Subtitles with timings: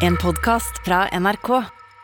[0.00, 1.48] En podcast fra NRK.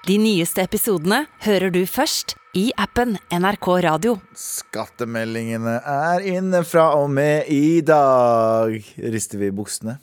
[0.07, 4.17] De nyeste episodene hører du først i appen NRK Radio.
[4.39, 8.77] Skattemeldingene er inne fra og med i dag.
[9.17, 9.99] Rister vi i buksene?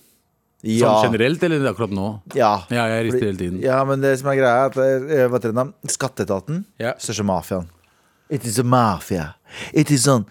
[0.64, 2.08] Sånn generelt, eller akkurat nå?
[2.40, 2.54] Ja.
[2.72, 3.58] Ja, jeg rister hele tiden.
[3.64, 5.66] Ja, men det som er greia, er at eh, hva heter det?
[5.92, 6.94] Skatteetaten, Ja.
[7.04, 7.68] største mafiaen.
[8.34, 9.36] It is a mafia.
[9.78, 10.24] It is sånn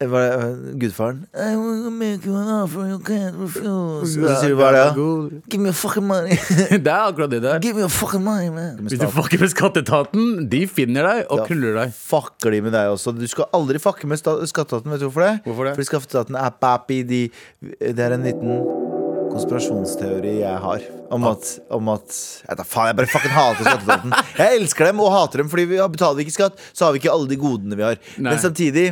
[0.00, 1.18] eh, Hva er det, gudfaren?
[1.36, 4.14] I will make you an offer you can't refuse.
[4.14, 5.42] Så sier du hva er det?
[5.52, 6.38] Give me your fucking money.
[6.70, 7.60] Det er akkurat det der.
[7.60, 8.80] Give me your fucking money, man.
[8.86, 11.96] Hvis du fucker med skatteetaten, de finner deg og knuller deg.
[11.96, 13.12] Fucker de med deg også.
[13.16, 14.88] Du skal aldri fucke med skatteetaten.
[14.94, 15.34] Vet du hvorfor det?
[15.44, 15.76] Hvorfor det?
[15.76, 17.02] Fordi skatteetaten er papi.
[17.10, 17.26] De,
[17.60, 18.88] det er en liten
[19.30, 20.86] konspirasjonsteori jeg har.
[21.10, 22.16] Om at, om at
[22.46, 24.16] Jeg da faen, jeg bare fucking hater skatteetaten.
[24.38, 27.02] Jeg elsker dem og hater dem, Fordi vi betaler vi ikke skatt, så har vi
[27.02, 28.02] ikke alle de godene vi har.
[28.16, 28.32] Nei.
[28.32, 28.88] Men samtidig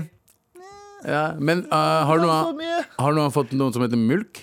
[1.06, 2.64] Ja, men uh, har, du noen,
[2.98, 4.42] har noen fått noe som heter mulk?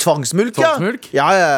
[0.00, 0.70] Tvangsmulk, ja.
[0.78, 1.06] Tvangsmulk?
[1.12, 1.26] ja!
[1.34, 1.48] Ja,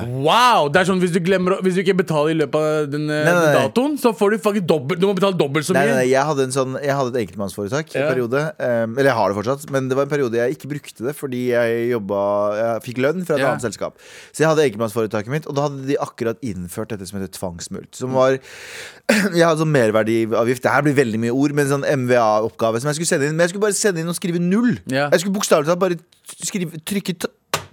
[0.00, 0.06] ja.
[0.24, 0.68] Wow!
[0.72, 3.24] Det er sånn Hvis du, glemmer, hvis du ikke betaler i løpet av den, eh,
[3.26, 5.82] Nei, nei, den datoen, så får du faktisk dobbelt Du må betale dobbelt så mye.
[5.90, 8.06] nei, nei, jeg hadde, en sånn, jeg hadde et enkeltmannsforetak Ja.
[8.06, 8.40] en periode.
[8.58, 11.14] Um, eller jeg har det fortsatt, men det var en periode jeg ikke brukte det
[11.18, 12.22] fordi jeg jobba
[12.54, 13.52] Jeg fikk lønn fra et Ja.
[13.52, 14.00] annet selskap.
[14.32, 17.94] Så jeg hadde enkeltmannsforetaket mitt, og da hadde de akkurat innført dette som heter tvangsmulkt.
[18.00, 18.38] Som var
[19.36, 20.62] Jeg hadde sånn merverdiavgift.
[20.64, 23.36] Det her blir veldig mye ord, men sånn MVA-oppgave som jeg skulle sende inn.
[23.36, 24.78] Men jeg skulle bare sende inn og skrive null.
[24.88, 25.10] Ja.
[25.12, 25.98] Jeg skulle bokstavelig talt bare
[26.40, 27.18] skrive, trykke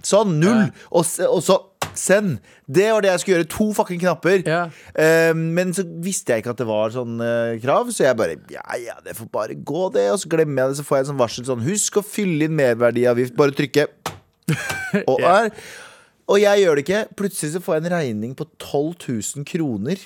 [0.06, 1.58] sånn, null, og, og så
[1.98, 2.38] send.
[2.66, 3.48] Det var det jeg skulle gjøre.
[3.52, 4.42] To fucking knapper.
[4.46, 4.62] Ja.
[4.96, 8.38] Uh, men så visste jeg ikke at det var sånn uh, krav, så jeg bare
[8.52, 10.08] Ja, ja, det får bare gå, det.
[10.14, 12.48] Og så glemmer jeg det, så får jeg en sånn varsel sånn Husk å fylle
[12.48, 13.36] inn merverdiavgift.
[13.38, 13.88] Bare trykke.
[15.08, 15.52] Og, er,
[16.28, 16.98] og jeg gjør det ikke.
[17.16, 20.02] Plutselig så får jeg en regning på 12 000 kroner.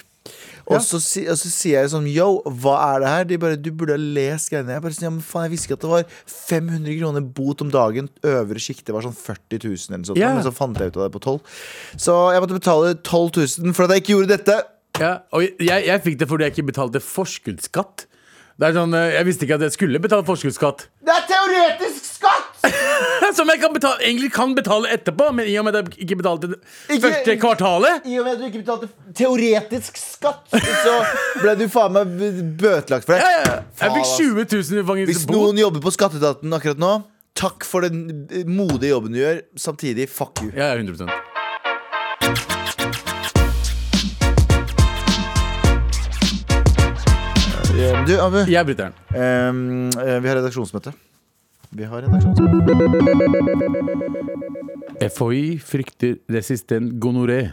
[0.67, 3.25] Og, så, si- og så sier jeg sånn Yo, hva er det her?
[3.31, 4.75] De bare Du burde ha lest greiene.
[4.75, 7.63] Jeg bare sånn, ja, men faen, jeg visste ikke at det var 500 kroner bot
[7.63, 8.09] om dagen.
[8.27, 10.19] Øvre sjikte var sånn 40 000 eller sånt.
[10.19, 10.33] Ja.
[10.35, 11.39] Men så fant jeg ut av det på 12
[12.09, 13.31] Så jeg måtte betale 12
[13.69, 14.59] 000 for at jeg ikke gjorde dette.
[14.99, 18.07] Ja, og jeg, jeg fikk det fordi jeg ikke betalte forskuddsskatt.
[18.57, 20.87] Det er sånn, eh, Jeg visste ikke at jeg skulle betale forskuddsskatt.
[21.05, 22.36] Det er teoretisk skatt!
[23.37, 26.17] Som jeg kan betale, egentlig kan betale etterpå, men i og med at jeg ikke
[26.23, 26.51] betalte
[26.89, 30.95] Ikke- første kvartalet I og med at du ikke betalte teoretisk skatt, så
[31.43, 32.15] ble du faen meg
[32.61, 33.23] bøtelagt for det.
[33.23, 33.59] ja, ja.
[33.83, 34.17] Jeg fikk ass.
[34.17, 34.47] 20
[34.87, 36.93] 000 i Hvis noen jobber på Skatteetaten akkurat nå,
[37.37, 39.43] takk for den modige jobben du gjør.
[39.61, 40.53] Samtidig, fuck you.
[40.57, 41.11] Ja, ja, 100
[48.07, 49.91] Du, Abu, Jeg bryter den.
[49.99, 50.93] eh, vi har redaksjonsmøte.
[51.77, 52.57] Vi har redaksjonsmøte.
[55.13, 57.53] FHI frykter resistent gonoré.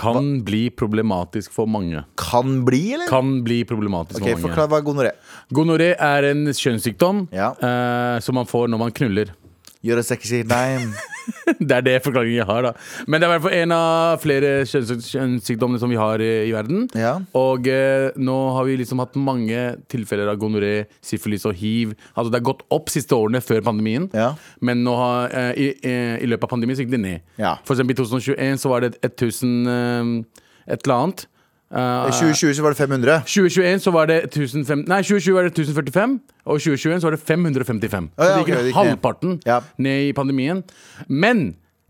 [0.00, 2.00] Kan bli problematisk for mange.
[2.16, 3.08] Kan bli, eller?
[3.10, 4.54] Kan bli problematisk okay, for mange.
[4.54, 5.10] Forklar hva gonoré.
[5.52, 7.50] Gonoré er en kjønnssykdom Ja.
[7.60, 9.34] uh, som man får når man knuller.
[9.82, 10.92] Det sexy name.
[11.60, 12.62] Det er det forklaringen jeg har.
[12.62, 12.70] da
[13.06, 16.28] Men det er i hvert fall en av flere kjønns kjønnssykdommene som vi har i,
[16.48, 16.86] i verden.
[16.98, 17.12] Ja.
[17.38, 19.60] Og eh, nå har vi liksom hatt mange
[19.92, 21.94] tilfeller av gonoré, syfilis og hiv.
[22.14, 24.32] Altså Det har gått opp siste årene før pandemien, Ja.
[24.60, 27.20] men nå har, eh, i, eh, i løpet av pandemien så gikk det ned.
[27.40, 27.56] Ja.
[27.64, 30.42] For eksempel i 2021 så var det 1000 eh,
[30.74, 31.26] et eller annet.
[31.70, 33.18] Eh, I 2020 så var det 500.
[33.30, 37.20] 2021 så var det 1005, Nei, 2020 var det 1045, og 2021 så var det
[37.22, 38.08] 555.
[38.10, 38.78] Oh, ja, så det gikk, gikk det gikk ned.
[38.80, 39.60] halvparten Ja.
[39.78, 40.64] ned i pandemien.
[41.06, 41.44] Men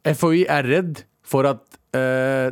[0.04, 1.62] FHI er redd for at
[1.96, 2.50] uh,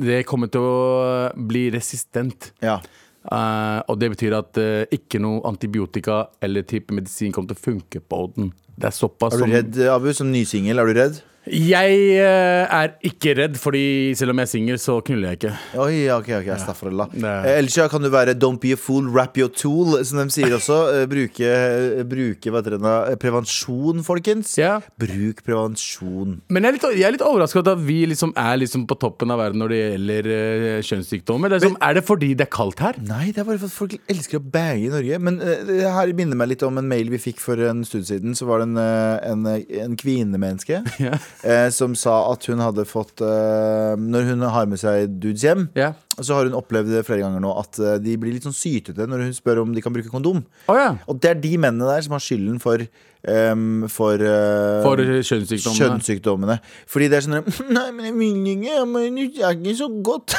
[0.00, 2.50] det kommer til å bli resistent.
[2.64, 2.80] Ja.
[3.20, 7.64] Uh, og det betyr at uh, ikke noe antibiotika eller type medisin kommer til å
[7.68, 8.50] funke på den.
[8.80, 10.80] Det er såpass Er du redd, Abu, som nysingel?
[10.80, 11.20] Er du redd?
[11.48, 15.52] Jeg eh, er ikke redd, fordi selv om jeg er singel, så knuller jeg ikke.
[15.80, 17.08] Oi, ok, ok, astaghfirullah.
[17.14, 20.18] Det- Eh, Ellers ja, kan du være 'don't be a fool, wrap your tool', som
[20.18, 20.76] de sier også.
[21.00, 23.12] Eh, bruke eh, bruke hva heter det?
[23.12, 24.56] Eh, prevensjon, folkens.
[24.58, 24.80] Ja.
[24.98, 26.40] Bruk prevensjon.
[26.50, 29.30] Men jeg er litt, jeg er litt overrasket at vi liksom er liksom på toppen
[29.30, 31.48] av verden når det gjelder eh, kjønnssykdommer.
[31.48, 32.94] Det er, som, er det fordi det er kaldt her?
[33.00, 35.18] Nei, det er bare for at folk elsker å bange i Norge.
[35.18, 38.04] Men eh, det her minner meg litt om en mail vi fikk for en stund
[38.04, 38.36] siden.
[38.36, 39.46] Så var det en, eh, en,
[39.88, 41.16] en kvinnemenneske Ja.
[41.44, 45.68] Eh, som sa at hun hadde fått eh, Når hun har med seg dudes hjem,
[45.78, 45.92] Ja.
[46.20, 49.06] så har hun opplevd det flere ganger nå at eh, de blir litt sånn sytete
[49.08, 50.42] når hun spør om de kan bruke kondom.
[50.68, 50.90] Å ja.
[51.08, 55.80] Og det er de mennene der som har skylden for ehm, For, eh, For kjønnssykdommene.
[55.80, 56.58] kjønnssykdommene.
[56.88, 57.40] Fordi det er sånn
[57.76, 60.36] Nei, men jeg vil ikke, men det er ikke så godt.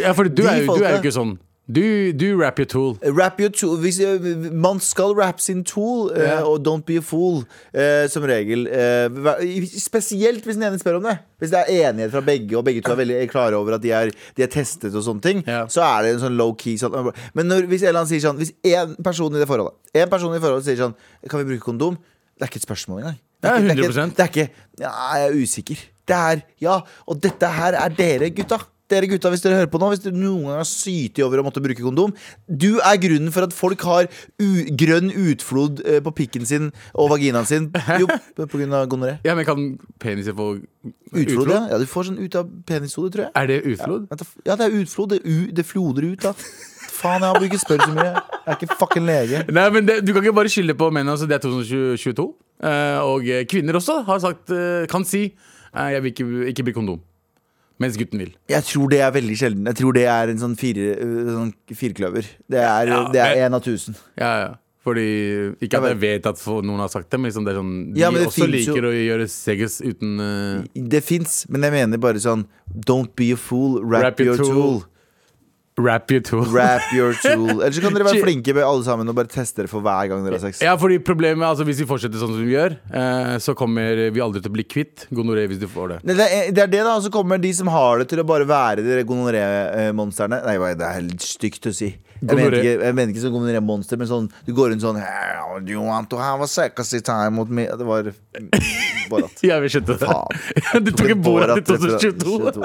[0.00, 1.38] Ja, for du De er, jo, du er folka- jo ikke sånn.
[1.70, 2.96] Du, du rap your tool.
[3.06, 4.18] Rap your tool hvis, eh,
[4.50, 6.42] Man skal rappe sin tool, eh, Ja.
[6.42, 8.66] og don't be a fool, uh, som regel.
[8.66, 9.46] Uh,
[9.78, 11.18] spesielt hvis den ene spør om det.
[11.38, 13.92] Hvis det er enighet fra begge, og begge to er veldig klare over at de
[13.92, 15.68] er, de er testet, og sånne ting, yeah.
[15.70, 17.12] så er det en sånn low-key sånn.
[17.34, 20.40] Men når, hvis en sier sånn Hvis én person i det forholdet En person i
[20.42, 20.94] forholdet sier sånn
[21.28, 21.96] Kan vi bruke kondom?
[22.36, 23.18] Det er ikke et spørsmål engang.
[23.42, 24.16] Det er Ja, ikke, det er ikke, 100%.
[24.16, 24.48] det er ikke
[24.80, 25.78] Ja, jeg er usikker.
[26.08, 28.58] Det er Ja, og dette her er dere, gutta.
[28.92, 31.46] Dere gutta, hvis dere hører på nå Hvis dere noen gang har syti over å
[31.46, 32.12] måtte bruke kondom
[32.46, 34.08] Du er grunnen for at folk har
[34.82, 37.68] grønn utflod eh, på pikken sin og vaginaen sin.
[38.00, 39.16] Jo, på grunn av gonoré.
[39.26, 39.62] Ja, men kan
[40.02, 40.54] peniser få
[41.12, 41.60] Utflod, ja.
[41.70, 41.78] ja.
[41.78, 43.32] Du får sånn ut av penishodet, tror jeg.
[43.38, 44.08] Er det utflod?
[44.48, 45.12] Ja, det er utflod.
[45.12, 46.32] Det, u det floder ut, da.
[46.92, 48.10] Faen, jeg har ikke spørre så mye.
[48.14, 49.44] Jeg er ikke fucking lege.
[49.52, 51.12] Nei, men det, Du kan ikke bare skylde på menn.
[51.12, 52.26] Altså, det er 2022.
[52.62, 55.32] Eh, og kvinner også har sagt, eh, kan si
[55.72, 57.00] 'jeg vil ikke, ikke bruke kondom'.
[57.82, 58.32] Mens gutten vil.
[58.52, 59.66] Jeg tror det er veldig sjelden.
[59.72, 62.26] Jeg tror det er en sånn, fire, øh, sånn firkløver.
[62.48, 63.96] Det er Ja, det er men- en av tusen.
[64.16, 64.50] Ja, ja.
[64.82, 67.94] Fordi Ikke at jeg vet at noen har sagt det, men liksom det er sånn,
[67.94, 70.64] de Ja, det også liker jo- å gjøre segges uten uh...
[70.74, 72.46] Det fins, men jeg mener bare sånn
[72.86, 74.54] Don't be a fool, wrap, Wrap your your tool.
[74.80, 74.82] tool.
[75.80, 76.44] Rap your tool.
[76.52, 77.48] Wrap your tool.
[77.62, 80.10] Eller så kan dere være flinke med alle sammen og bare teste det for hver
[80.10, 80.60] gang dere har sex.
[80.60, 84.20] Ja, fordi problemet altså Hvis vi fortsetter sånn som vi gjør, eh, så kommer vi
[84.20, 85.98] aldri til å bli kvitt gonoré hvis du får det.
[86.12, 86.98] Det er, det det, da.
[86.98, 90.42] Og så kommer de som har det, til å bare være de gonoré-monstrene.
[90.44, 91.94] Nei, det er helt stygt å si.
[92.22, 95.00] Jeg mener, ikke, jeg mente ikke sånn gonoré-monster, men sånn Du går rundt sånn
[95.66, 97.64] Do you want to have a sexy time with me?
[97.66, 98.12] Det var
[99.10, 99.42] Borat.
[99.42, 100.20] Ja, vi skjønte det.
[100.86, 102.62] Du tok en Borat i 2022.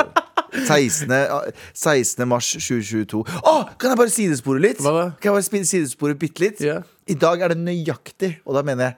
[0.65, 1.11] 16.
[1.73, 2.23] 16.
[2.29, 3.23] mars 2022.
[3.41, 4.81] Å, kan jeg bare sidespore litt?
[4.83, 5.05] Hva da?
[5.21, 6.63] Kan jeg bare sidespore bitte litt?
[6.63, 6.79] Ja.
[7.07, 8.97] I dag er det nøyaktig, og da mener jeg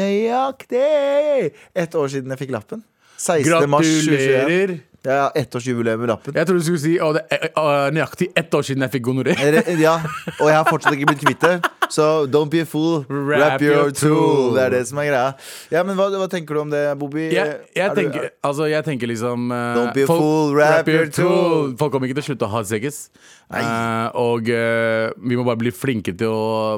[0.00, 2.84] nøyaktig ett år siden jeg fikk lappen.
[3.20, 3.68] 16.
[3.68, 4.78] mars 2021.
[5.02, 5.16] Gratulerer.
[5.16, 6.34] Ja, ettårsjubileum med lappen.
[6.36, 9.04] Jeg trodde du skulle si å, det er eh, nøyaktig ett år siden jeg fikk
[9.06, 9.36] gonoré.
[9.80, 9.94] Ja,
[10.38, 11.54] og jeg har fortsatt ikke blitt kvitt det.
[11.90, 14.52] Så don't be a fool, wrap, your, tool.
[14.54, 15.30] Det er det som er greia.
[15.72, 17.24] Ja, men hva, hva tenker du om det, Bobby?
[17.34, 21.08] Jeg, jeg, tenker, du- altså, jeg tenker liksom uh, Don't be a fool, wrap your
[21.10, 21.72] tool.
[21.80, 23.08] Folk kommer ikke til å slutte å ha sex.
[23.50, 26.76] Uh, og eh, vi må bare bli flinke til å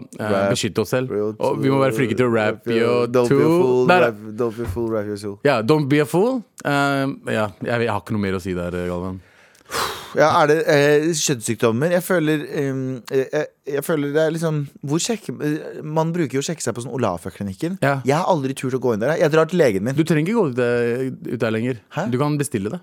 [0.49, 1.13] beskytte oss selv.
[1.13, 3.59] Og vi må være flinke til å wrap your Don't be tool.
[3.59, 5.37] fool, wrap, don't be a fool, wrap your tool.
[5.45, 6.41] ja, don't be a fool.
[6.63, 9.20] Ja, jeg, jeg har ikke noe mer å si der, Galvan.
[10.12, 11.94] Ja, er det eh, kjønnssykdommer?
[11.97, 12.81] Jeg føler eh,
[13.32, 13.47] jeg,
[13.79, 16.85] jeg føler det er liksom Hvor sjekker eh, Man bruker jo å sjekke seg på
[16.85, 17.79] sånn Olafia-klinikken.
[17.81, 17.94] Ja.
[18.05, 19.14] Jeg har aldri turt å gå inn der.
[19.23, 19.97] Jeg drar til legen min.
[19.97, 21.81] Du trenger ikke gå ut der, ut der lenger.
[21.97, 22.05] Hæ?
[22.12, 22.82] Du kan bestille det.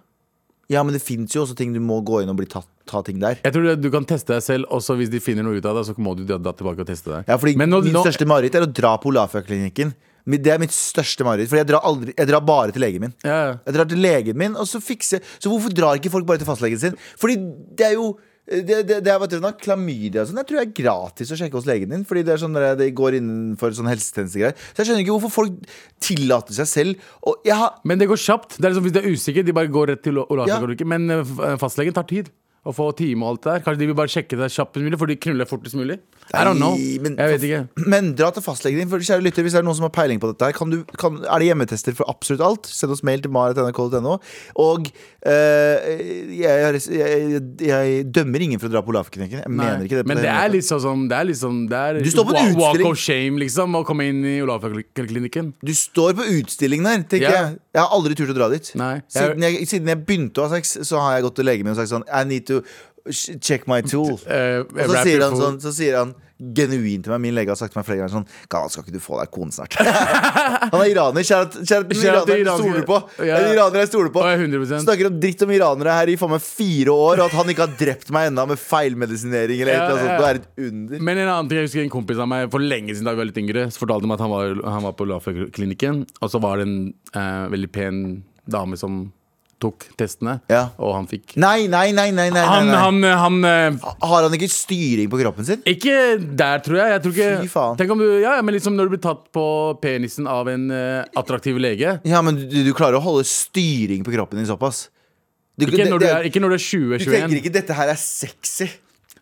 [0.74, 3.00] Ja, men det fins jo også ting du må gå inn og bli tatt, ta
[3.06, 3.38] ting der.
[3.46, 5.78] Jeg tror det- Du kan teste deg selv, og hvis de finner noe ut av
[5.80, 7.30] det, så må du dra dra tilbake og teste deg.
[7.30, 9.94] Ja, fordi Men nå- Min nå- største mareritt er å dra på Olafia-klinikken.
[10.38, 11.50] Det er mitt største mareritt.
[11.52, 13.14] For jeg drar, aldri, jeg drar bare til legen min.
[13.26, 13.54] Ja, ja.
[13.66, 16.50] Jeg drar til legen min, og så fikser Så hvorfor drar ikke folk bare til
[16.50, 16.98] fastlegen sin?
[17.20, 17.40] Fordi
[17.78, 18.12] det er jo
[18.50, 21.32] det, det, det er vet du, noe, Klamydia og sånn Jeg tror det er gratis
[21.34, 22.06] å sjekke hos legen din.
[22.10, 24.58] Fordi det er sånn det går innenfor sånn helsetjenestegreier.
[24.58, 25.74] Så jeg skjønner ikke hvorfor folk
[26.04, 27.10] tillater seg selv
[27.46, 28.58] jeg har Men det går kjapt.
[28.58, 30.62] Det er liksom Hvis de er usikre, de bare går rett til Olafia.
[30.66, 30.90] Ja.
[30.90, 32.32] Men eh, fastlegen tar tid.
[32.68, 33.62] Å få time og alt der.
[33.64, 36.00] Kanskje de vil bare sjekke det kjappest mulig, for de knuller fortest mulig.
[36.34, 36.76] I don't know.
[36.76, 37.88] Men- Jeg vet ikke.
[37.88, 38.90] Men dra til fastlegen din.
[38.90, 40.84] For kjære lytter, Hvis det er noen som har peiling på dette, her kan du,
[40.98, 42.68] kan, er det hjemmetester for absolutt alt?
[42.68, 44.20] Send oss mail til maret.nrk.no.
[44.60, 44.92] Og
[45.26, 49.42] eh, jeg, jeg, jeg, dømmer ingen for å dra på Olafklinikken.
[49.42, 50.06] Jeg mener ikke det.
[50.12, 52.60] Men det er liksom, sånn Det er liksom det er Du står på en wa-
[52.60, 52.92] Walk utstilling.
[52.92, 55.54] of shame, liksom, å komme inn i Olafia-klinikken.
[55.64, 57.50] Du står på utstilling der, tenker yeah.
[57.56, 57.60] jeg.
[57.74, 58.70] Jeg har aldri turt å dra dit.
[58.74, 61.74] Siden jeg, siden jeg begynte å ha sex, så har jeg gått til legen min
[61.74, 62.62] og sagt sånn I need to
[63.42, 64.18] check my tool.
[64.28, 67.58] Uh, Og så sier, han sånn, så sier han genuint til meg Min lege har
[67.60, 69.74] sagt til meg flere ganger sånn Galvan, skal ikke du få deg kone snart?
[70.72, 71.26] han er iraner.
[71.28, 73.00] Kjære kjære Kjære til jeg stoler på.
[73.28, 73.40] ja.
[73.56, 74.22] Iraner jeg stoler på.
[74.24, 74.86] Å, ja, 100%.
[74.86, 77.66] Snakker om dritt om iranere her i for meg fire år, og at han ikke
[77.66, 80.08] har drept meg ennå med feilmedisinering eller noe Ja, sånt.
[80.14, 80.18] ja.
[80.20, 81.04] Det er et under.
[81.10, 83.24] Men en annen ting, jeg husker en kompis av meg for lenge siden da vi
[83.24, 86.44] var litt yngre, så fortalte meg at han var, han var på Lafayette-klinikken, og så
[86.44, 86.78] var det en
[87.20, 88.04] uh, veldig pen
[88.50, 89.10] dame som
[89.60, 90.70] tok testene, Ja.
[90.80, 92.78] og han fikk Nei, nei, nei, nei, nei, nei, Han, nei.
[92.80, 95.62] han, han eh, Har han ikke styring på kroppen sin?
[95.68, 96.94] Ikke der, tror jeg.
[96.94, 97.78] jeg tror ikke, Fy faen.
[97.82, 99.46] Tenk om du, ja, men liksom Når du blir tatt på
[99.84, 104.16] penisen av en uh, attraktiv lege Ja, men du, du klarer å holde styring på
[104.16, 104.88] kroppen din såpass?
[105.60, 107.76] Du, ikke det- når, du det- er, ikke når du er Du tenker ikke dette
[107.76, 108.70] her er sexy?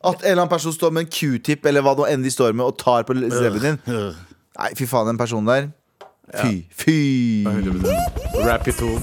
[0.05, 2.53] At en eller annen person står med en q-tip eller hva nå enn de står
[2.53, 3.79] med, og tar på leppen din?
[4.57, 5.71] Nei, fy faen, den personen der.
[6.37, 6.67] Fy.
[6.69, 7.43] Fy.
[7.49, 8.45] 100%.
[8.45, 8.93] Rap it to.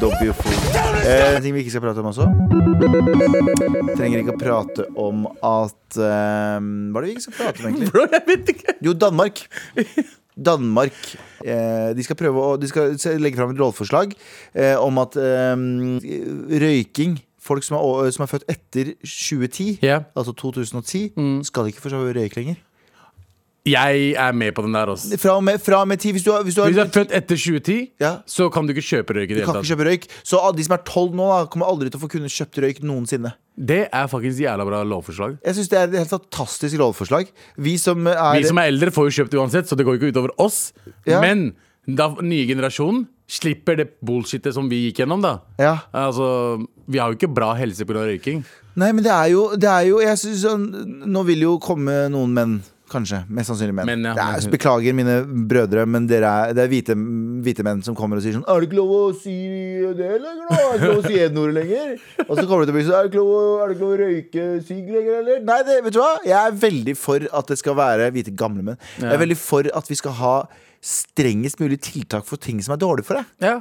[0.00, 0.54] Don't be a fool.
[1.04, 2.24] Eh, en ting vi ikke skal prate om også.
[3.98, 7.68] Trenger ikke å prate om at eh, Hva er det vi ikke skal prate om,
[7.68, 7.90] egentlig?
[7.92, 8.76] Bro, jeg vet ikke.
[8.86, 9.42] Jo, Danmark.
[10.40, 10.96] Danmark
[11.44, 14.14] eh, De skal prøve å De skal legge fram et lovforslag
[14.54, 15.66] eh, om at eh,
[16.62, 20.04] røyking Folk som er, som er født etter 2010, Yeah.
[20.12, 22.58] altså 2010, skal ikke få røyke lenger.
[23.68, 25.18] Jeg er med på den der også.
[25.20, 26.82] Fra og med, fra og med 10 Hvis du, har- hvis du, har, Hvis du
[26.82, 28.12] er født etter 2010, Ja.
[28.26, 29.78] så kan du ikke kjøpe røyk i du det kan hele ikke tatt.
[29.78, 30.06] kjøpe røyk.
[30.24, 32.80] Så de som er 12 nå, da, kommer aldri til å få kunne kjøpt røyk
[32.82, 33.34] noensinne.
[33.60, 35.38] Det er faktisk jævla bra lovforslag.
[35.44, 37.28] Jeg synes det er et helt fantastisk lovforslag.
[37.58, 40.12] Vi som er, Vi som er eldre, får jo kjøpt uansett, så det går ikke
[40.14, 40.72] utover oss.
[41.06, 41.20] Ja.
[41.20, 41.52] Men
[41.86, 45.40] da nye generasjonen slipper det bullshitet som vi gikk gjennom, da.
[45.58, 45.76] Ja.
[45.92, 48.06] Altså, vi har jo ikke bra helse pga.
[48.08, 48.42] røyking.
[48.76, 52.08] Nei, men det er jo, det er jo jeg synes sånn, Nå vil jo komme
[52.10, 52.62] noen menn.
[52.90, 53.20] Kanskje.
[53.30, 53.86] Mest sannsynlig menn.
[53.86, 54.14] Men, ja.
[54.18, 55.16] men, er, beklager, mine
[55.50, 56.96] brødre, men dere er, det er hvite,
[57.46, 59.34] hvite menn som kommer og sier sånn Er det ikke lov å si
[59.98, 60.32] det da?
[60.34, 61.92] Er det ikke lov å si N-ordet lenger?
[62.26, 63.94] Og så kommer det til å bli sånn Er det ikke lov, det ikke lov
[63.94, 65.44] å røyke sigg lenger, eller?
[65.52, 66.10] Nei, det, vet du hva?
[66.26, 68.82] Jeg er veldig for at det skal være hvite gamle menn.
[68.98, 70.34] Jeg er veldig for at vi skal ha
[70.80, 73.28] strengest mulig tiltak for ting som er dårlig for deg.
[73.44, 73.58] Ja,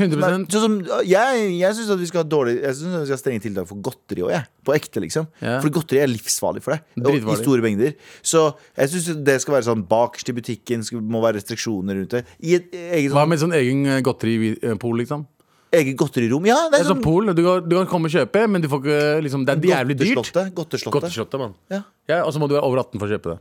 [0.00, 0.76] 100 Sånn
[1.06, 3.82] jeg jeg syns vi skal ha dårlig Jeg synes vi skal ha strenge tiltak for
[3.84, 4.46] godteri òg.
[4.66, 5.26] På ekte, liksom.
[5.40, 5.58] Ja.
[5.62, 6.86] For godteri er livsfarlig for deg.
[7.04, 7.96] Og, I store mengder.
[8.22, 12.16] Så jeg syns det skal være sånn bakerst i butikken, skal, må være restriksjoner rundt
[12.18, 12.24] det.
[12.44, 15.28] I et eget Hva sånn, med sånn egen eh, godteripol, liksom?
[15.70, 16.46] eget godterirom.
[16.48, 18.46] Ja, det Det er er sånn sånn pol, du kan, du kan komme og kjøpe,
[18.50, 20.16] men du får ikke liksom, Det er jævlig dyrt.
[20.18, 20.54] Godteslottet.
[20.54, 20.94] Godteslottet.
[20.96, 21.54] Godteslottet, mann.
[21.70, 21.82] Ja.
[22.10, 23.38] Ja, og så må du være over 18 for å kjøpe det.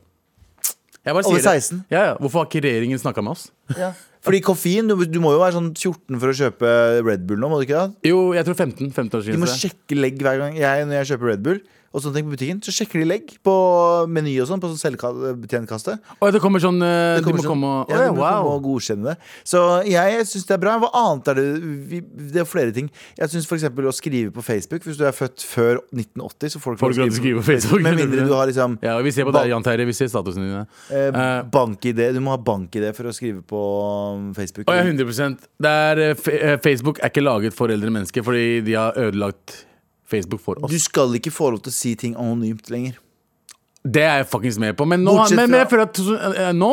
[0.99, 1.63] Jeg bare Over sier det.
[1.63, 1.81] 16?
[1.89, 2.13] Ja, ja.
[2.19, 3.49] Hvorfor har ikke regjeringen snakka med oss?
[3.77, 3.93] Ja.
[4.25, 6.71] Fordi koffein, du, du må jo være sånn 14 for å kjøpe
[7.07, 8.09] Red Bull nå, må du ikke det?
[8.11, 8.91] Jo, jeg tror 15.
[8.91, 12.19] 15 Du må sjekke legg hver gang jeg, Når jeg kjøper Red Bull og sånne
[12.19, 13.53] ting på butikken, så sjekker de legg på
[14.13, 16.03] Meny og sånn, på sånn selvbetjentkastet.
[16.21, 18.35] Og det kommer sånn det kommer De må sånn- komme og ja, de må wow.
[18.43, 19.15] komme og godkjenne det.
[19.43, 20.75] Så jeg syns det er bra.
[20.83, 21.45] Hva annet er det?
[21.89, 22.01] Vi,
[22.35, 22.91] det er flere ting.
[23.17, 23.65] Jeg syns f.eks.
[23.65, 27.41] å skrive på Facebook Hvis du er født før 1980, så folk, Folk kan skrive
[27.41, 27.81] på Facebook.
[27.81, 29.89] Med mindre du har liksom Ja, vi ser på deg, Jan Terje.
[29.89, 30.63] Vi ser statusene dine.
[30.93, 32.13] eh, Eh, bank-ID.
[32.13, 33.65] Du må ha bank-ID for å skrive på
[34.37, 34.67] Facebook.
[34.69, 38.61] Og ja, 100 det er, eh, eh, Facebook er ikke laget for eldre mennesker fordi
[38.65, 39.65] de har ødelagt
[40.09, 40.71] Facebook for oss.
[40.71, 42.97] Du skal ikke få lov til å si ting anonymt lenger.
[43.85, 44.87] Det er jeg fuckings med på.
[44.89, 45.99] Men nå, men, men jeg føler at
[46.39, 46.71] eh, nå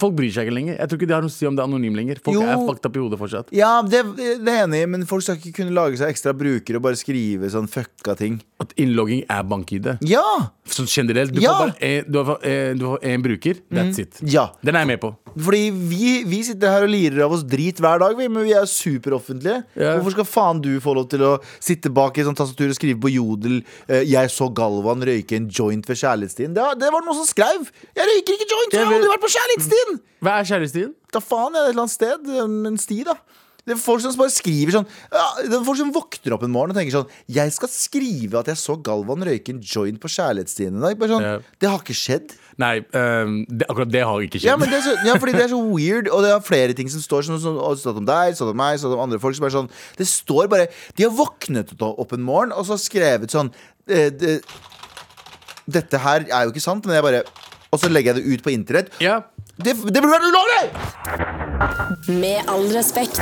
[0.00, 0.76] Folk bryr seg ikke lenger.
[0.78, 2.20] Jeg tror ikke de har noe å si om det er anonym lenger.
[2.24, 2.44] Folk Jo.
[2.48, 3.50] er fucked up i hodet fortsatt.
[3.52, 6.86] Ja, det, det er enig men folk skal ikke kunne lage seg ekstra brukere og
[6.86, 8.38] bare skrive sånn fucka ting.
[8.64, 9.90] At innlogging er bank-ID.
[10.08, 10.24] Ja!
[10.64, 11.34] Sånn generelt.
[11.36, 11.52] Du Ja.
[11.60, 11.74] får
[12.24, 13.60] bare en bruker.
[13.68, 14.16] That's it.
[14.24, 14.46] Ja.
[14.64, 15.12] Den er jeg med på.
[15.32, 18.54] Fordi vi, vi sitter her og lirer av oss drit hver dag, vi, men vi
[18.56, 19.62] er superoffentlige.
[19.78, 19.96] Yeah.
[19.96, 23.00] Hvorfor skal faen du få lov til å sitte bak i sånn tastatur og skrive
[23.02, 26.56] på Jodel eh, 'Jeg så Galvan røyke en joint ved kjærlighetstiden'?
[26.56, 27.70] Det, det var noen som skrev!
[27.96, 28.72] Jeg røyker ikke joint!
[28.72, 30.00] Jeg Jeg har aldri vært på kjærlighetstiden!
[30.22, 30.92] Hva er kjærlighetstiden?
[31.12, 32.32] Da faen, jeg er et eller annet sted.
[32.72, 33.14] En sti, da.
[33.62, 36.50] Det er folk som bare skriver sånn ja, Det er folk som våkner opp en
[36.50, 40.10] morgen og tenker sånn Jeg skal skrive at jeg så Galvan røyke en joint på
[40.10, 40.96] kjærlighetstiden i dag.
[40.98, 41.36] Bare sånn, Ja.
[41.62, 42.34] Det har ikke skjedd.
[42.58, 44.50] Nei, um, det, akkurat det har ikke skjedd.
[44.50, 46.74] Ja, men det er så, ja, fordi det er så weird, og det er flere
[46.76, 49.38] ting som står sånn, sånn, stått om deg, stått om meg, stått om andre folk.
[49.38, 50.66] Som er sånn, det står bare
[50.98, 53.52] De har våknet opp en morgen og så skrevet sånn
[53.86, 54.40] eh, det,
[55.70, 57.22] Dette her er jo ikke sant, men jeg bare
[57.72, 58.90] Og så legger jeg det ut på internett.
[59.00, 59.22] Ja.
[59.60, 60.62] Det, det burde vært ulovlig!
[62.22, 63.20] Med all respekt.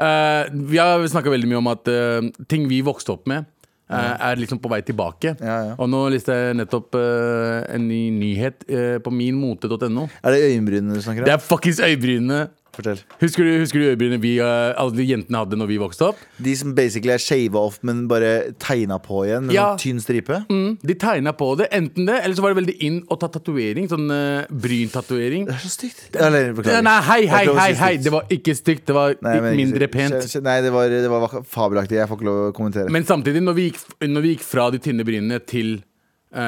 [0.00, 3.44] Uh, vi har snakka veldig mye om at uh, ting vi vokste opp med,
[3.92, 5.34] uh, er liksom på vei tilbake.
[5.36, 5.74] Ja, ja.
[5.76, 8.64] Og nå leste jeg nettopp en ny nyhet
[9.04, 10.08] på minmote.no.
[10.22, 11.28] Er det øyenbrynene du snakker om?
[11.28, 12.46] Det er fuckings øyebrynene!
[12.72, 13.00] Fortell.
[13.20, 16.20] Husker du, husker du øyebrynene vi, eh, alle jentene hadde når vi vokste opp?
[16.40, 19.66] De som basically er shava off, men bare tegna på igjen med Ja.
[19.74, 20.38] sånn tynn stripe?
[20.48, 21.68] Mm, de tegna på det.
[21.70, 23.90] Enten det, eller så var det veldig inn å ta tatovering.
[23.92, 25.46] Sånn uh, bryntatovering.
[25.50, 26.16] Det er så stygt.
[26.16, 26.82] Eller, beklager.
[26.88, 27.92] Nei, hei, hei, hei, hei!
[28.00, 28.86] Det var ikke stygt.
[28.88, 30.16] Det var Nei, men mindre pent.
[30.42, 32.00] Nei, det var, det var fabelaktig.
[32.00, 32.88] Jeg får ikke lov å kommentere.
[32.90, 35.82] Men samtidig, når vi gikk, når vi gikk fra de tynne brynene til eh,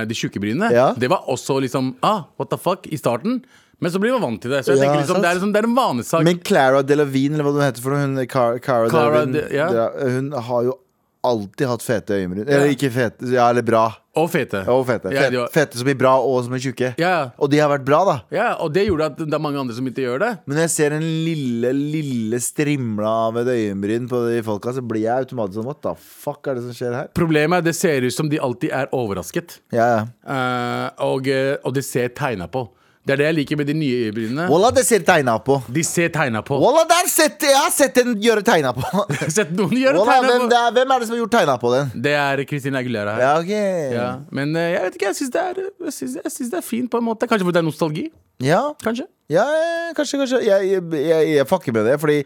[0.09, 0.93] de tjukke brynene, Ja.
[0.97, 3.43] det var også liksom ah, what the fuck i starten.
[3.83, 4.63] Men så blir man vant til det.
[4.65, 6.23] Så jeg Ja, tenker liksom, det, er liksom, det er en vanesak.
[6.25, 9.91] Men Clara Delavine, eller hva hun heter for noe, hun, Cara, Cara Delevingne, De- ja.
[9.99, 10.79] hun har jo
[11.25, 12.45] alltid hatt fete øyenbryn.
[12.47, 13.85] Eller ikke fete, ja, eller bra.
[14.15, 14.61] og fete.
[14.71, 15.11] Og fete.
[15.11, 16.91] Ja, Fete, var- fete som er bra, og som er tjukke.
[17.01, 17.31] Ja.
[17.39, 18.17] Og de har vært bra, da.
[18.31, 20.29] ja, og det gjorde at det er mange andre som ikke gjør det.
[20.47, 24.85] Men når jeg ser en lille, lille strimla av et øyenbryn på de folka, så
[24.87, 27.09] blir jeg automatisk sånn What the fuck er det som skjer her?
[27.17, 29.59] Problemet er det ser ut som de alltid er overrasket.
[29.75, 30.07] Ja, ja.
[30.23, 32.69] Uh, og, eh, og det ser tegna på.
[33.05, 34.45] Det er det jeg liker med de nye øyebrynene.
[34.49, 35.59] Wallah, det ser tegna på.
[35.77, 36.57] De ser tegna på.
[36.63, 39.05] Wallah, der sett, jeg har sett den gjøre tegna på.
[39.37, 40.49] Sett noen gjøre Wallah, tegna hvem, på.
[40.55, 41.91] det er, hvem er det som har gjort tegna på den?
[42.07, 43.25] Det er Christina Aguilera her.
[43.27, 43.53] Ja, ok
[43.99, 44.07] Ja.
[44.33, 47.29] Men eh, jeg vet ikke, jeg syns det, det er fint på en måte.
[47.29, 48.07] Kanskje fordi det er nostalgi?
[48.43, 49.05] Ja, Kanskje?
[49.33, 50.41] Ja eh, kanskje, kanskje.
[50.45, 52.17] Jeg, jeg, jeg, jeg fucker med det, fordi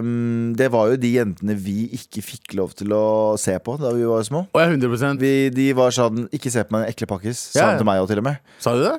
[0.00, 3.02] um, det var jo de jentene vi ikke fikk lov til å
[3.40, 4.46] se på da vi var små.
[4.52, 7.42] Og jeg er 100% Vi, de var sånn Ikke se på meg, ekle pakkis.
[7.52, 7.82] Sa Ja, han ja.
[7.82, 8.40] til meg òg, til og med.
[8.62, 8.94] Sa du det?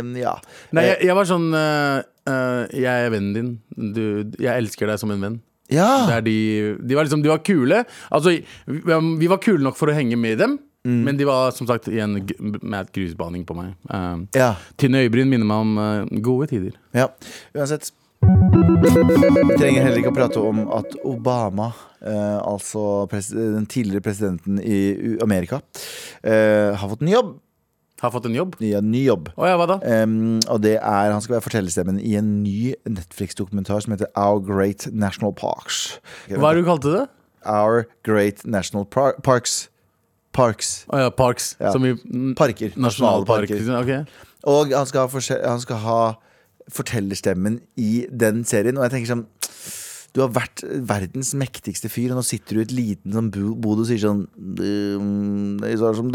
[0.00, 0.36] Um, ja.
[0.76, 1.98] Nei, jeg, jeg var sånn uh,
[2.30, 3.52] uh, Jeg er vennen din.
[3.76, 4.02] Du,
[4.40, 5.38] jeg elsker deg som en venn.
[5.68, 6.20] Ja.
[6.24, 6.38] de,
[6.80, 7.82] de var liksom De var kule.
[8.08, 8.80] Altså, vi,
[9.20, 10.56] vi var kule nok for å henge med dem.
[10.86, 11.00] Mm.
[11.04, 13.72] Men de var som sagt i en g- mad grusbaning på meg.
[13.90, 14.52] Uh, ja.
[14.78, 16.76] tynne øyebryn minner meg om uh, gode tider.
[16.96, 17.08] Ja,
[17.56, 17.90] uansett.
[18.22, 21.68] Vi trenger heller ikke å prate om at Obama,
[22.02, 25.60] eh, altså den tidligere presidenten i Amerika,
[26.24, 27.36] eh, har fått ny jobb.
[28.02, 28.56] Har fått en jobb?
[28.62, 29.30] Ja, ny jobb.
[29.38, 29.78] Å ja, hva da?
[30.02, 34.38] Um, og det er, Han skal være fortellerstemmen i en ny Netflix-dokumentar som heter Our
[34.40, 35.98] Great National Parks.
[36.30, 37.06] Hva er det du kalte det?
[37.46, 39.68] Our Great National Par Parks.
[40.32, 40.86] Parks.
[40.92, 41.56] Oh, ja, Parks.
[41.60, 41.72] Ja.
[41.74, 41.94] Som i
[42.38, 42.74] Parker.
[42.76, 43.62] Nasjonalparker.
[43.80, 44.04] Okay.
[44.48, 46.00] Og han skal, ha han skal ha
[46.72, 48.78] fortellerstemmen i den serien.
[48.78, 49.26] Og jeg tenker sånn
[50.16, 53.28] Du har vært verdens mektigste fyr, og nå sitter du i et liten sånn
[53.60, 54.22] bod og sier sånn
[54.56, 54.70] Det
[55.68, 56.08] er som.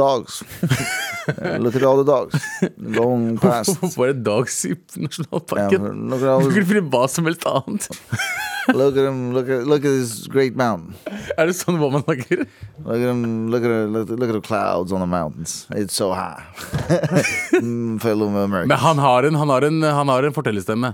[1.62, 2.47] Look at all the dogs.
[2.77, 3.77] Long past.
[3.79, 6.09] Hvorfor er det dags i nasjonalparken?
[6.17, 7.88] at Du kunne finne hva som helst annet.
[8.73, 9.33] Look at him.
[9.35, 10.95] Look at look at this great mountain.
[11.38, 12.45] Er det sånn hva man snakker?
[12.85, 13.23] Look at him.
[13.51, 15.67] Look at look, look at the clouds on the mountains.
[15.75, 16.43] It's so high.
[17.53, 18.67] Mm, Fellow Americans.
[18.69, 20.93] Men han har en, han har en, han har en fortellerstemme.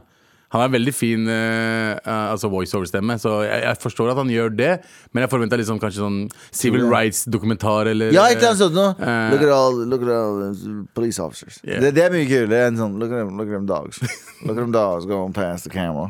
[0.49, 4.55] Han har en veldig fin eh, altså voiceover-stemme, så jeg, jeg forstår at han gjør
[4.57, 4.69] det.
[5.13, 8.79] Men jeg forventa liksom kanskje sånn civil rights-dokumentar eller Ja, ikke sant sånn.
[8.97, 10.41] Eh, Look at all, look at all
[10.97, 11.59] police officers.
[11.61, 11.83] Yeah.
[11.85, 14.01] Det, det er mye kulere enn sånn Look at them, look at them dogs.
[14.41, 16.09] look at them dogs going past the camera.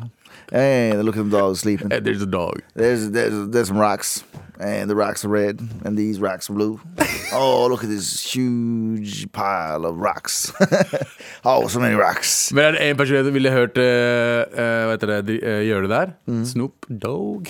[0.52, 1.92] Hey, look at the dogs sleeping.
[1.92, 2.64] Hey, There's a dog.
[2.74, 4.24] There's, there's, there's some rocks,
[4.60, 6.82] and the rocks are red, and these rocks are blue.
[7.34, 10.52] oh, look at this huge pile of rocks.
[11.46, 12.52] oh, so many rocks.
[12.52, 16.14] Men er det en person jeg ville hørt uh, uh, de, eh, gjøre det der?
[16.26, 16.46] Mm.
[16.46, 17.48] Snoop Dogg.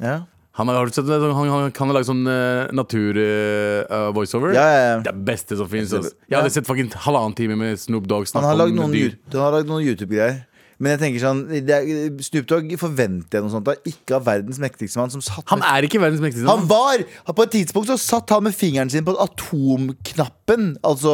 [0.00, 0.20] Ja,
[0.52, 0.76] Han har?
[1.32, 2.26] Han, han kan ha lagd sånn
[2.76, 4.52] natur-voiceover.
[4.52, 4.80] ja, ja.
[4.90, 4.96] ja.
[5.06, 5.94] Det er beste som fins.
[5.94, 9.14] Jeg hadde sett fucking halvannen time med Snoop Dogg snakke om dyr.
[9.30, 10.42] Han har lagd noen YouTube-greier.
[10.82, 11.76] Men jeg tenker sånn det
[12.26, 13.84] Snoop Dogg forventer jeg noe sånt av.
[13.86, 15.12] Ikke av verdens mektigste mann.
[15.14, 16.48] Som satt Han er ikke verdens mektigste.
[16.48, 16.64] mann.
[16.64, 17.04] han var!
[17.38, 20.72] På et tidspunkt så satt han med fingeren sin på atomknappen.
[20.82, 21.12] Altså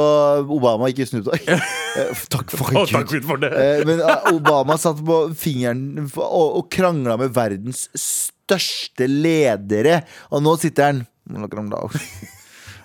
[0.48, 1.44] Obama, ikke Snoop Dogg.
[1.98, 3.48] Eh, takk for oh, takk for det.
[3.58, 10.04] Eh, Men eh, Obama satt på fingeren og, og krangla med verdens største ledere.
[10.30, 11.00] Og nå sitter han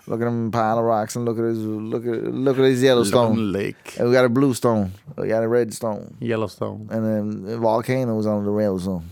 [0.05, 2.83] Look at them pile of rocks and look at his look at, look at his
[2.83, 3.35] Yellowstone.
[3.37, 3.95] Long Lake.
[3.97, 4.91] And we got a blue stone.
[5.17, 6.17] We got a red stone.
[6.19, 6.89] Yellowstone.
[6.91, 9.03] And then volcanoes on the Yellowstone.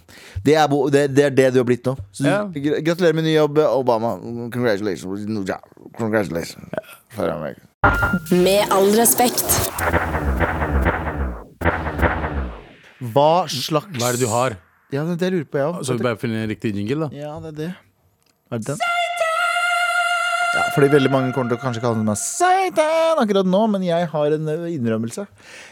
[0.43, 1.95] Det er, det, det er det du har blitt nå.
[2.11, 2.43] Så Ja.
[2.83, 4.17] Gratulerer med ny jobb, Obama.
[4.51, 5.25] Congratulations.
[5.27, 5.63] New job.
[5.97, 6.67] Congratulations.
[7.15, 7.55] For
[8.35, 9.47] Med all respekt.
[12.99, 14.57] Hva slags Hva er det du har?
[14.91, 15.85] Ja, det, det lurer på jeg òg.
[15.87, 17.15] Så vi bare finner en riktig jingle, da.
[17.15, 17.71] Ja, det er det.
[18.51, 19.00] Er det den?
[20.51, 24.07] Ja, fordi veldig mange kommer til å kanskje kalle meg Satan akkurat nå, men jeg
[24.11, 25.23] har en innrømmelse.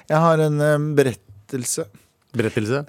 [0.07, 1.83] Jeg har en ø, berettelse.
[2.29, 2.83] Berettelse.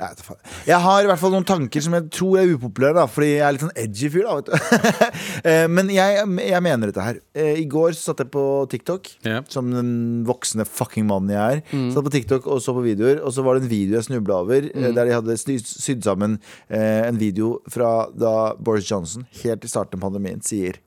[0.68, 3.42] Jeg, har i hvert fall noen tanker som jeg tror er upopulære, da, fordi jeg
[3.46, 4.26] er litt sånn edgy fyr.
[4.28, 4.98] da, vet du
[5.50, 7.18] Eh, Men jeg, jeg mener dette her.
[7.32, 9.40] Eh, I går satt jeg på TikTok, yeah.
[9.48, 9.90] som den
[10.28, 11.64] voksne fucking mannen jeg er.
[11.94, 14.42] Satt på TikTok og så på videoer, og så var det en video jeg snubla
[14.44, 14.90] over, mm.
[14.92, 16.36] der de hadde sydd sammen
[16.68, 20.78] eh, en video fra da Boris Johnson, helt i starten av pandemien, sier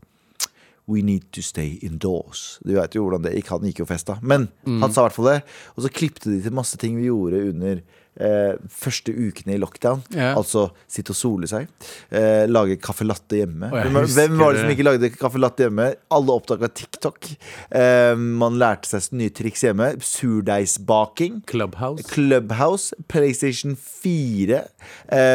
[0.92, 2.60] We need to stay indoors.
[2.66, 3.54] Du vet jo hvordan det gikk.
[3.54, 4.18] Han gikk jo festa.
[4.22, 5.42] Men han sa i hvert fall det.
[5.78, 7.84] Og så klippte de til masse ting vi gjorde under
[8.22, 10.04] eh, første ukene i lockdown.
[10.14, 10.38] Yeah.
[10.38, 11.70] Altså sitte og sole seg.
[12.14, 13.70] Eh, lage caffè latte hjemme.
[13.72, 15.90] Oh, hvem, var det som ikke lagde caffè latte hjemme?
[16.14, 17.32] Alle oppdaga TikTok.
[17.74, 19.94] Eh, man lærte seg nye triks hjemme.
[20.04, 21.44] Surdeigsbaking.
[21.50, 22.08] Clubhouse.
[22.14, 24.64] Clubhouse, PlayStation 4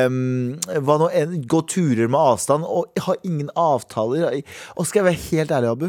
[0.09, 4.41] um, Hva nå enn Gå turer med avstand Og ha ingen avtaler
[4.77, 5.89] Og skal jeg være helt ærlig, Abu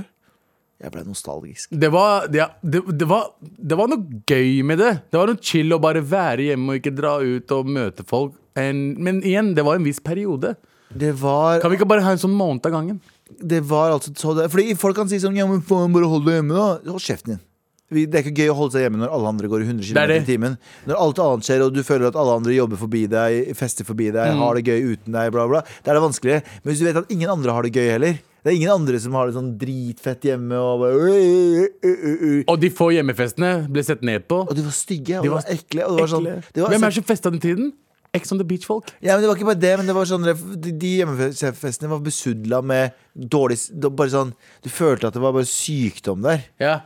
[0.79, 4.93] Jeg ble nostalgisk Det var, ja, det, det, var, det var noe gøy med det.
[5.11, 8.37] Det var noe chill å bare være hjemme og ikke dra ut og møte folk.
[8.59, 10.55] En, men igjen, det var en viss periode.
[10.89, 13.01] Det var, Kan vi ikke bare ha en sånn måned av gangen?
[13.29, 16.25] det var altså så det, Fordi folk kan si sånn Ja, men faen, bare hold
[16.25, 17.43] deg hjemme da Hold kjeften din
[17.89, 20.11] det er ikke gøy å holde seg hjemme når alle andre går i 100 km
[20.13, 20.57] i timen.
[20.85, 24.11] Når alt annet skjer, og du føler at alle andre jobber forbi deg, fester forbi
[24.13, 24.37] deg, Mm.
[24.43, 25.61] har det gøy uten deg, bla, bla.
[25.83, 26.43] Det er det vanskelige.
[26.63, 28.99] Men hvis du vet at ingen andre har det gøy heller Det er ingen andre
[29.03, 32.45] som har det sånn dritfett hjemme og bare.
[32.47, 34.41] Og de få hjemmefestene ble sett ned på.
[34.47, 35.85] Og de var stygge, og De var var ekle.
[35.85, 37.71] Og det var sånn, det var Hvem er det som festa den tiden?
[38.11, 38.87] Ex on the Beach-folk.
[39.05, 41.99] ja, men Det var ikke bare det, men det var sånn de, de hjemmefestene var
[42.01, 44.31] besudla med dårlig Bare sånn
[44.63, 46.41] Du følte at det var bare sykdom der.
[46.59, 46.79] Ja.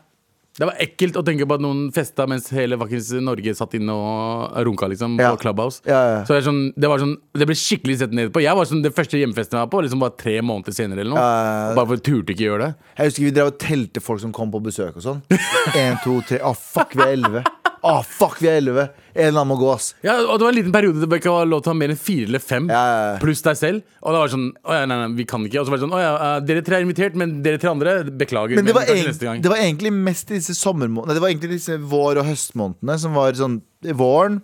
[0.53, 3.89] Det var ekkelt å tenke på at noen festa mens hele fuckings Norge satt inne
[3.97, 5.31] og runka, liksom, Ja.
[5.33, 5.81] på Clubhouse.
[5.89, 6.19] Ja, ja.
[6.27, 8.43] Så det, er sånn, det, var sånn, det ble skikkelig sett ned på.
[8.43, 11.15] Jeg var sånn, Det første hjemmefesten jeg var på, liksom bare tre måneder senere eller
[11.15, 11.23] noe.
[11.25, 11.73] Ja, ja, ja.
[11.79, 12.75] Bare for turte ikke gjøre det.
[12.99, 15.23] Jeg husker vi drev og telte folk som kom på besøk og sånn.
[15.81, 16.37] Én, to, tre.
[16.45, 17.43] Å, fuck, vi er elleve.
[17.83, 18.85] Å, fuck, vi er elleve.
[19.13, 19.89] En eller annen må gå, ass.
[20.05, 21.91] Ja, og det var en liten periode det ikke var lov til å ha mer
[21.93, 23.17] enn fire eller fem Ja, ja, ja.
[23.21, 23.83] pluss deg selv.
[24.01, 25.59] Og det var sånn Å ja, nei, nei, vi kan ikke.
[25.59, 27.73] Og så var det sånn Å ja, eh, dere tre er invitert, men dere tre
[27.73, 28.55] andre, beklager.
[28.57, 29.43] Men det var, kanskje neste gang.
[29.43, 31.19] det var egentlig mest disse sommermånedene.
[31.19, 34.41] Det var egentlig disse vår- og høstmånedene som var sånn I våren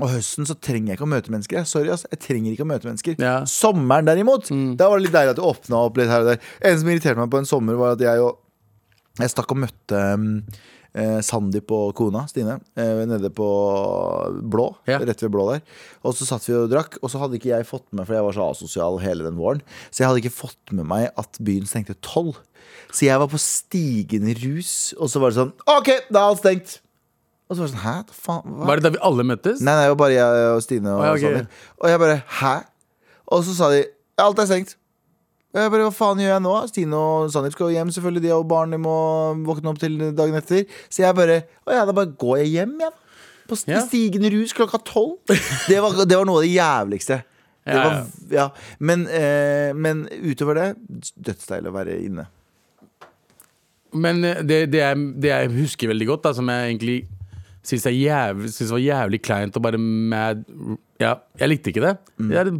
[0.00, 1.58] og høsten så trenger jeg ikke å møte mennesker.
[1.58, 1.68] jeg.
[1.68, 2.06] Sorry, ass.
[2.08, 3.18] Jeg trenger ikke å møte mennesker.
[3.20, 3.34] Ja.
[3.44, 4.48] Sommeren derimot,
[4.78, 6.38] da var det litt deilig at det åpna opp litt her og der.
[6.64, 8.38] En som irriterte meg på en sommer, var at jeg og
[9.20, 10.30] Jeg stakk og møtte um,
[10.94, 13.48] eh, Sandeep og kona, Stine, eh, nede på
[14.52, 14.68] Blå.
[14.88, 15.00] Ja.
[15.02, 15.64] Rett ved Blå der.
[16.04, 18.26] Og så satt vi og drakk, og så hadde ikke jeg fått med For jeg
[18.26, 19.62] var så asosial hele den våren.
[19.90, 22.40] Så jeg hadde ikke fått med meg at byen stengte tolv.
[22.92, 26.42] Så jeg var på stigende rus, og så var det sånn OK, da er alt
[26.42, 26.78] stengt.
[27.48, 27.94] Og så var det sånn Hæ?
[28.08, 28.52] da faen?
[28.56, 28.68] Hva?
[28.68, 29.64] Var det da vi alle møttes?
[29.64, 31.24] Nei, nei, det var bare jeg og Stine og Å, ja, ok.
[31.24, 31.58] Sandeep.
[31.82, 32.54] Og jeg bare Hæ?
[33.32, 33.82] Og så sa de
[34.22, 34.76] alt er stengt.
[35.52, 36.52] Jeg bare, Hva faen gjør jeg nå?
[36.70, 38.22] Stine og Sandeep skal hjem, selvfølgelig.
[38.24, 38.94] De og barnet må
[39.44, 40.64] våkne opp til dagen etter.
[40.88, 42.92] Så jeg bare Å ja, da bare går jeg hjem, jeg.
[43.50, 43.82] På st- Ja.
[43.84, 45.18] stigende rus klokka tolv.
[45.68, 47.18] Det var, det var noe av det jævligste.
[47.66, 48.46] Det Ja, var, ja.
[48.80, 50.68] Men, eh, men utover det,
[51.28, 52.24] dødsdeilig å være inne.
[53.92, 56.96] Men eh, det, det, jeg, det jeg husker veldig godt, da, som jeg egentlig
[57.62, 57.84] syns
[58.72, 60.40] var jævlig kleint og bare mad
[60.98, 61.92] Ja, jeg likte ikke det.
[62.18, 62.28] Mm.
[62.32, 62.50] Det er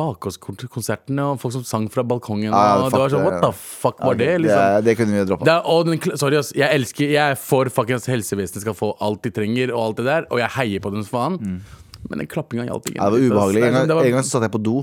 [0.00, 2.50] bakgårdskonsertene og folk som sang fra balkongen.
[2.50, 4.28] Ja, ja, og det var sånn, What the fuck var det?
[4.32, 4.84] Det, Liksom?
[4.88, 5.48] det kunne vi droppa.
[5.48, 6.52] Det og sorry, ass.
[6.56, 10.08] Jeg elsker Jeg er for fuckings helsevesenet skal få alt de trenger, og alt det
[10.10, 10.28] der.
[10.30, 11.60] Og jeg heier på dem som faen.
[12.08, 12.96] Men den klappinga hjalp ikke.
[12.96, 13.04] Mm.
[13.04, 13.62] Ja, det var ubehagelig.
[13.66, 14.78] En gang, sånn, en gang så satt jeg på do.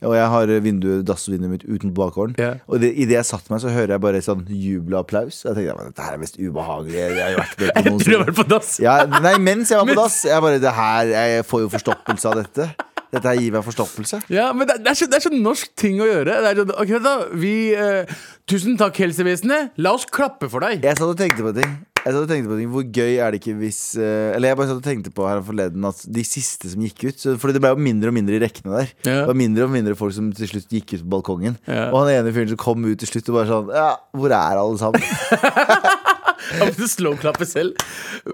[0.00, 2.32] Og jeg har vinduet, dassvinduet mitt uten bakgården.
[2.40, 2.60] Yeah.
[2.72, 5.42] Og det, idet jeg satte meg, så hører jeg bare sånn jubelapplaus.
[5.44, 6.94] Jeg tenkte "Men dette her er mest ubehagelig.
[6.96, 8.70] Jeg har vært med på noen Jeg tror jeg var på dass.
[8.80, 10.16] ja, Nei, mens jeg var på dass.
[10.24, 12.70] Jeg bare, det her, jeg får jo forstoppelse av dette.
[13.10, 14.22] Dette her gir meg forstoppelse.
[14.30, 16.40] Ja, men det, det, er så, det er så norsk ting å gjøre.
[16.44, 18.18] Det er sånn, ok, da, vi, eh,
[18.50, 19.74] tusen takk, helsevesenet.
[19.82, 20.84] La oss klappe for deg.
[20.86, 21.78] Jeg satt og tenkte på ting.
[22.00, 24.56] Jeg satt og tenkte på ting Hvor gøy er det ikke hvis eh, Eller jeg
[24.56, 27.52] bare satt og tenkte på her forleden at de siste som gikk ut så, For
[27.52, 28.94] det ble jo mindre og mindre i rekkene der.
[29.04, 29.18] Ja.
[29.18, 31.58] Det var mindre og mindre folk som til slutt gikk ut på balkongen.
[31.68, 31.90] Ja.
[31.90, 34.62] Og han ene fyren som kom ut til slutt og bare sånn Ja, hvor er
[34.62, 35.04] alle sammen?
[36.58, 37.76] Jeg måtte slowklappe selv.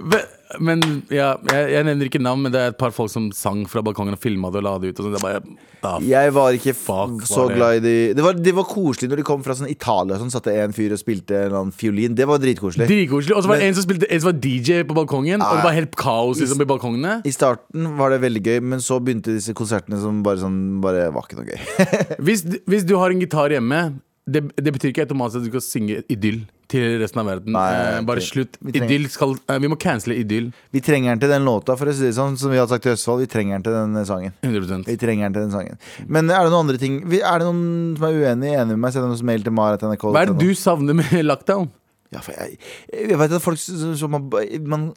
[0.01, 0.27] Men,
[0.63, 3.65] men ja, jeg, jeg nevner ikke navn, men det er et par folk som sang
[3.71, 5.01] fra balkongen og filma det og la det ut.
[5.01, 5.17] Og sånn.
[5.17, 5.41] det bare,
[5.83, 9.11] da, Jeg var ikke Fuck, så var glad i de det var, det var koselig
[9.11, 10.21] når de kom fra sånn Italia.
[10.21, 12.17] Sånn satte en fyr og spilte en eller annen fiolin.
[12.17, 12.89] Det var dritkoselig.
[12.91, 13.37] Dritkoselig.
[13.37, 15.67] Og så var det en som spilte En som var DJ på balkongen, og det
[15.67, 17.19] var helt kaos liksom, i balkongene.
[17.27, 21.09] I starten var det veldig gøy, men så begynte disse konsertene som bare sånn Bare
[21.15, 21.63] var ikke noe gøy.
[22.27, 23.79] Hvis, hvis du har en gitar hjemme,
[24.27, 27.53] det, det betyr ikke automatisk at du skal synge idyll til resten av verden.
[27.55, 28.57] Nei, eh, bare slutt.
[28.61, 30.53] Vi trenger- Idyll skal eh, Vi må cancele idyll.
[30.73, 32.37] Vi trenger den til den låta, for å si det sånn.
[32.39, 34.33] Som vi har sagt til Østfold, vi trenger den til den sangen.
[34.43, 34.87] 100%.
[34.87, 35.79] Vi trenger den til den sangen.
[36.09, 38.93] Men er det noen andre ting Er det noen som er uenig, enig med meg?
[38.93, 40.01] Send oss mail til marat.nrk.
[40.11, 41.71] Hva er det du savner med lockdown?
[42.15, 42.59] Ja, jeg,
[42.93, 44.31] jeg vet at folk som som man,
[44.63, 44.93] man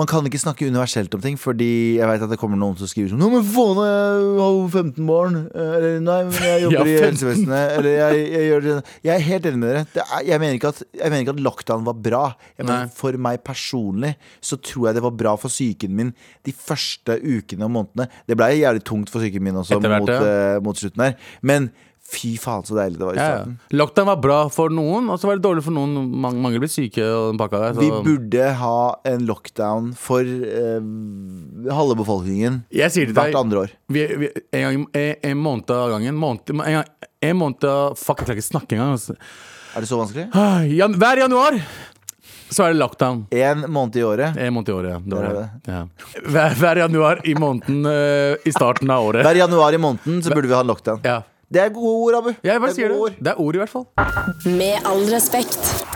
[0.00, 2.88] man kan ikke snakke universelt om ting, fordi jeg vet at det kommer noen som
[2.88, 6.78] skriver sånn 'Nå, men faen, jeg har jo 15 barn.' Eller 'Nei, men jeg jobber
[6.78, 7.08] Ja, i 15.
[7.10, 9.84] helsevesenet.' Eller jeg, jeg gjør det Jeg er helt enig med dere.
[9.92, 12.22] Det er, jeg, mener ikke at, jeg mener ikke at lockdown var bra.
[12.56, 16.14] Mener, for meg personlig så tror jeg det var bra for psyken min
[16.48, 18.08] de første ukene og månedene.
[18.24, 21.14] Det ble jævlig tungt for psyken min også mot, eh, mot slutten her.
[21.42, 21.70] Men
[22.10, 23.34] fy faen, så deilig det var i Ja, ja.
[23.40, 23.58] starten.
[23.80, 25.94] Lockdown var bra for noen, og så var det dårlig for noen.
[26.10, 27.04] Mange, mange ble syke.
[27.04, 27.84] Og den pakka der, så.
[27.84, 28.80] Vi burde ha
[29.12, 30.88] en lockdown for eh,
[31.74, 33.76] halve befolkningen Jeg sier til hvert deg andre år.
[33.92, 36.18] vi, vi, en, gang, en, en måned av gangen.
[36.20, 38.96] Måned, en, gang, en måned av Fuck, jeg klarer ikke snakke engang.
[38.98, 39.16] Altså.
[39.76, 40.28] Er det så vanskelig?
[40.80, 41.60] Jan, hver januar
[42.50, 43.20] så er det lockdown.
[43.30, 44.36] En måned i året.
[44.42, 44.98] En måned i året, ja.
[44.98, 45.72] Det det det.
[45.72, 45.82] Ja.
[46.26, 49.22] Hver, hver januar i måneden uh, i starten av året.
[49.22, 50.98] Hver januar i måneden så burde vi ha lockdown.
[51.06, 51.20] Ja.
[51.54, 52.28] Det er gode ord, Abu.
[52.44, 52.96] Jeg bare det er sier det.
[52.98, 53.12] ord.
[53.18, 53.84] Det er ord, i hvert fall.
[54.46, 55.86] Med all respekt.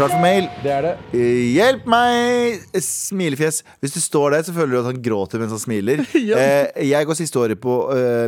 [0.00, 0.48] Klart for mail.
[0.64, 0.92] Det er det.
[1.16, 2.62] Eh, Hjelp meg!
[2.84, 3.60] Smilefjes.
[3.82, 6.02] Hvis du står der, så føler du at han gråter mens han smiler.
[6.30, 6.40] ja.
[6.80, 7.76] jeg går siste året på,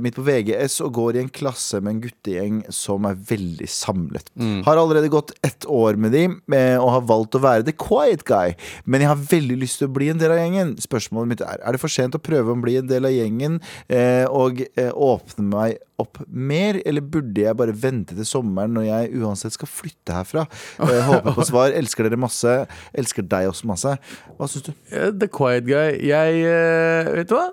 [0.04, 4.28] mitt på VGS og går i en klasse med en guttegjeng som er veldig samlet.
[4.66, 8.26] Har allerede gått ett år med dem eh, og har valgt å være the quiet
[8.28, 8.56] guy.
[8.84, 10.74] Men jeg har veldig lyst til å bli en del av gjengen.
[10.82, 13.60] Spørsmålet mitt er Er det for sent å prøve å bli en del av gjengen
[13.88, 18.86] eh, og eh, åpne meg opp mer, eller burde jeg bare vente til sommeren når
[18.88, 20.44] jeg uansett skal flytte herfra?
[20.82, 21.72] Jeg håper på svar.
[21.80, 22.54] Elsker dere masse.
[22.98, 23.96] Elsker deg også masse.
[24.38, 24.72] Hva syns du?
[24.92, 25.96] Eh, The quiet guy.
[26.10, 27.48] Jeg eh, Vet du hva?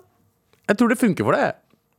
[0.70, 1.58] Jeg tror det funker for deg.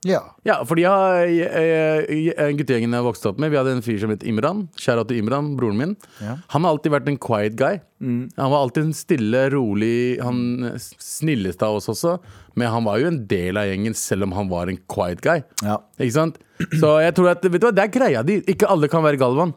[0.08, 0.20] Ja.
[0.48, 4.12] Ja, fordi jeg, jeg, jeg, guttegjengen jeg vokste opp med, vi hadde en fyr som
[4.14, 4.62] het Imran.
[4.80, 5.92] Kjære til Imran, broren min.
[6.24, 6.38] Ja.
[6.54, 7.80] Han har alltid vært en quiet guy.
[8.00, 12.14] Han var alltid en stille, rolig Han snilleste av oss også.
[12.56, 15.42] Men han var jo en del av gjengen, selv om han var en quiet guy.
[15.66, 15.76] ja.
[16.00, 16.40] Ikke sant?
[16.80, 18.40] Så jeg tror at, vet du hva, det er greia di.
[18.48, 19.52] Ikke alle kan være Galvan.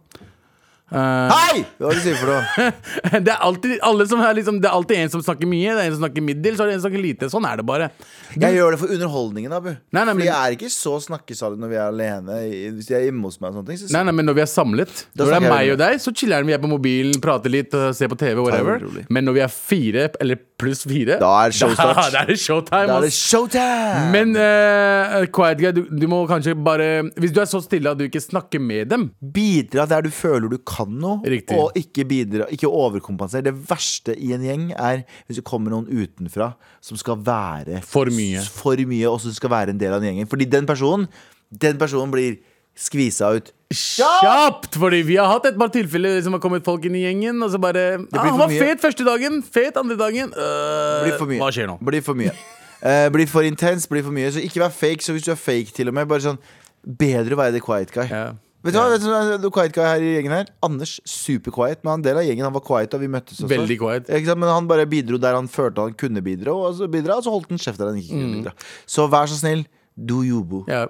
[0.91, 1.62] Eh, Hei!
[1.80, 2.65] Hva er det du sier for noe?
[3.26, 5.96] det, er alltid, er liksom, det er alltid en som snakker mye, det er en
[5.96, 7.30] som snakker middel, så er det en som snakker lite.
[7.32, 7.88] Sånn er det bare.
[8.36, 9.72] Jeg gjør det for underholdningen, Abu.
[9.72, 12.38] Nei, nei, men- jeg er ikke så snakkesalig når vi er alene.
[12.76, 13.80] Hvis jeg er hjemme hos meg og sånne ting.
[13.82, 16.13] Så Nei, nei, men Når vi er samlet, når det er meg og deg, så
[16.13, 18.86] chiller'n vi er på mobilen, prater litt, og ser på TV, whatever.
[19.10, 21.96] Men når vi er fire, eller pluss fire, Da er det showstart.
[21.96, 22.88] Da, da er det showtime.
[22.91, 24.12] da er det showtime!
[24.13, 28.00] Men uh, quiet guy, du, du må kanskje bare Hvis du er så stille at
[28.00, 31.58] du ikke snakker med dem Bidra der du føler du kan noe, Riktig.
[31.58, 33.46] og ikke bidra Ikke overkompensere.
[33.46, 38.12] Det verste i en gjeng er hvis det kommer noen utenfra som skal være For
[38.14, 38.42] mye.
[38.42, 40.30] For mye, og som skal være en del av den gjengen.
[40.32, 41.08] Fordi den personen
[41.54, 42.40] Den personen blir
[42.74, 43.52] skvisa ut.
[43.74, 44.78] Kjapt!
[44.82, 47.52] Fordi vi har hatt et par tilfeller som har kommet folk inn i gjengen, og
[47.54, 48.60] så bare ah, Han var mye.
[48.62, 50.34] fet første dagen, fet andre dagen.
[50.34, 51.38] Uh.
[51.38, 51.78] Hva skjer nå?
[51.86, 52.34] Blir for mye.
[52.82, 54.32] uh, blir for intens, blir for mye.
[54.34, 55.06] Så ikke vær fake.
[55.06, 56.42] Så hvis du er fake, til og med, bare sånn
[56.84, 58.10] Bedre å være the quiet guy.
[58.12, 58.34] Ja.
[58.63, 61.52] Vet du hva, vet du hva, the quiet guy her i gjengen her Anders, super
[61.52, 63.49] quiet, men han del av gjengen Han var quiet da vi møttes også.
[63.52, 64.08] Veldig quiet.
[64.08, 64.39] Ikke sant?
[64.39, 67.34] Men han bare bidro der han følte han kunne bidra, og så, bidra, og så
[67.34, 68.56] holdt han kjeft der han ikke kunne bidra.
[68.95, 69.65] Så vær så snill,
[69.99, 70.63] do jobo.
[70.71, 70.86] Ja.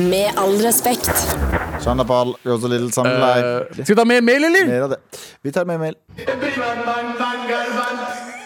[0.00, 1.12] Med all respekt.
[1.84, 4.66] Shanna Paul, goes little like Eh, skal vi ta med mail, eller?
[4.66, 5.00] Mer av det.
[5.42, 5.94] Vi tar med mail.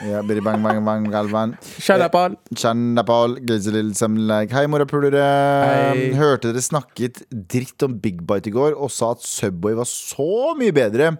[0.08, 1.50] Ja, bang, bang, bang, galvan.
[2.56, 5.20] Something like Hei, morapulere.
[6.16, 10.54] Hørte dere snakket dritt om Big Bite i går og sa at Subway var så
[10.56, 11.10] mye bedre.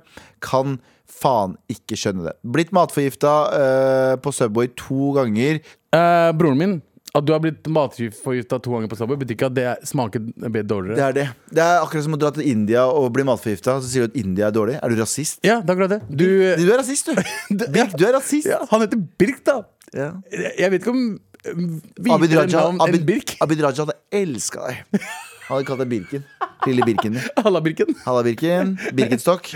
[0.41, 2.35] Kan faen ikke skjønne det.
[2.57, 5.61] Blitt matforgifta uh, på Subway to ganger.
[5.93, 6.75] Uh, broren min,
[7.17, 10.21] at du har blitt matforgifta to ganger på Subway, betyr ikke at det er- smaker
[10.69, 10.97] dårligere.
[10.99, 11.27] Det er det.
[11.51, 13.79] Det er akkurat som å dra til India og bli matforgifta.
[13.81, 14.77] Så sier du at India er dårlig.
[14.83, 15.39] Er du rasist?
[15.43, 16.01] Ja, det er akkurat det.
[16.11, 16.27] Du,
[16.61, 17.15] Du er rasist, du.
[17.73, 18.47] Birk, du er rasist.
[18.47, 19.63] ja, han heter Birk, da.
[19.97, 20.11] Ja.
[20.59, 23.37] Jeg vet ikke om eh, Abid Raja, Abid, Birk.
[23.41, 25.01] Abid Raja hadde elska deg.
[25.49, 26.25] Han hadde kalt deg Birken.
[26.69, 27.17] Lille Birken.
[27.45, 27.95] Halla, Birken.
[28.05, 28.77] Halla, Birken.
[28.93, 29.49] Birkenstokk.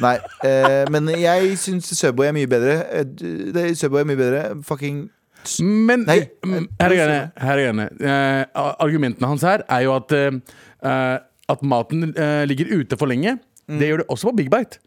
[0.00, 0.16] Nei,
[0.48, 2.78] eh, men jeg syns Subway er mye bedre.
[2.88, 4.44] Eh, Subway er mye bedre.
[4.64, 5.10] Fucking
[5.64, 6.18] Men Nei.
[6.44, 7.20] mm, her er greiene.
[7.40, 7.86] Her er greiene.
[8.00, 11.18] Uh, argumentene hans her er jo at, eh,
[11.54, 13.38] at maten uh, ligger ute for lenge.
[13.70, 14.80] Det gjør det også på Big Bite.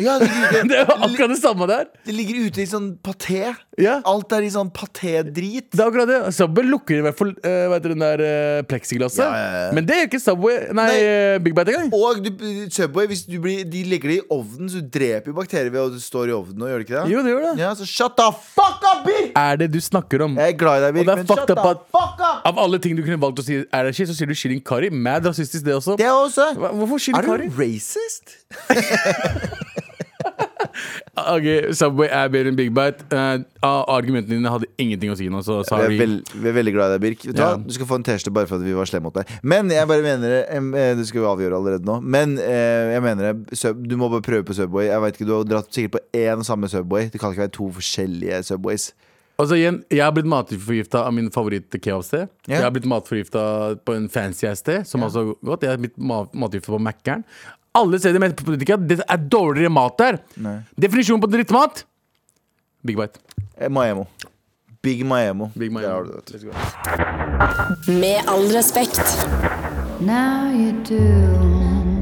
[0.00, 1.84] Ja, det, ligger- Det er jo akkurat det samme der.
[2.06, 3.50] det ligger ute i sånn paté.
[3.82, 3.96] Ja.
[4.08, 5.68] Alt er i sånn paté-drit.
[5.72, 6.18] Det er akkurat det.
[6.36, 9.22] Subway lukker i hvert fall uh, vet du, den der uh, pleksiglasset.
[9.24, 9.70] Ja, ja.
[9.76, 10.98] Men det gjør ikke Subway Nei, Nei.
[11.00, 11.90] eh, Big Bite engang.
[11.96, 12.30] Og du,
[12.72, 15.82] Subway, hvis du blir, de legger det i ovnen, så du dreper jo bakterier ved
[15.82, 16.64] at du står i ovnen.
[16.64, 17.04] Og gjør det ikke det?
[17.14, 17.54] Jo, det gjør det.
[17.62, 19.32] Ja, så shut the fuck up, Birk!
[19.38, 20.38] Er det du snakker om?
[20.38, 22.48] Jeg er glad i deg, Birk, men shut the fuck up!
[22.50, 24.62] Av alle ting du kunne valgt å si er det ikke, så sier du shilling
[24.64, 24.90] curry.
[24.90, 25.96] Mad rasistisk, det også.
[26.00, 27.46] Det også Hvorfor curry?
[27.46, 28.36] Er du racist?
[31.34, 33.04] Ok, Subway er bedre enn Big Bite.
[33.12, 36.72] Ah, argumentene dine hadde ingenting å si nå, så Vi er, veld, vi er veldig
[36.76, 37.26] glad i deg, Birk.
[37.28, 37.50] Vet du, Ja.
[37.60, 39.28] du skal få en T-skjorte bare for at vi var slemme mot deg.
[39.42, 41.98] Men jeg bare mener eh, Du skal jo avgjøre allerede nå.
[42.00, 43.60] Men eh, jeg mener det.
[43.90, 44.88] Du må bare prøve på Subway.
[44.88, 47.10] Jeg vet ikke, Du har dratt sikkert på én og samme Subway.
[47.12, 48.92] Det kan ikke være to forskjellige Subways.
[49.40, 52.26] Altså igjen, Jeg har blitt matforgifta av min favoritt-kebabsted.
[52.44, 52.58] Yeah.
[52.58, 53.44] Jeg har blitt matforgifta
[53.88, 55.08] på en fancy sted, som yeah.
[55.08, 55.64] altså godt.
[55.64, 57.24] Jeg har blitt ma- matforgifta på Mækkern.
[57.78, 58.74] Alle steder med politikere.
[58.80, 60.18] at det er dårligere mat der.
[60.42, 60.56] Nei.
[60.80, 61.84] Definisjonen på drittmat
[62.86, 63.20] Big Bite.
[63.60, 64.06] Eh, Maemo.
[64.82, 65.50] Big Maemo.
[65.54, 66.32] Big har det, vet du.
[66.38, 66.52] Let's go.
[68.00, 69.26] Med all respekt.
[70.00, 71.04] Now you do.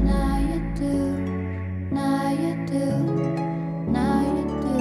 [0.07, 0.95] Now you do.
[1.91, 2.85] Now you do.
[3.91, 4.79] Now you do.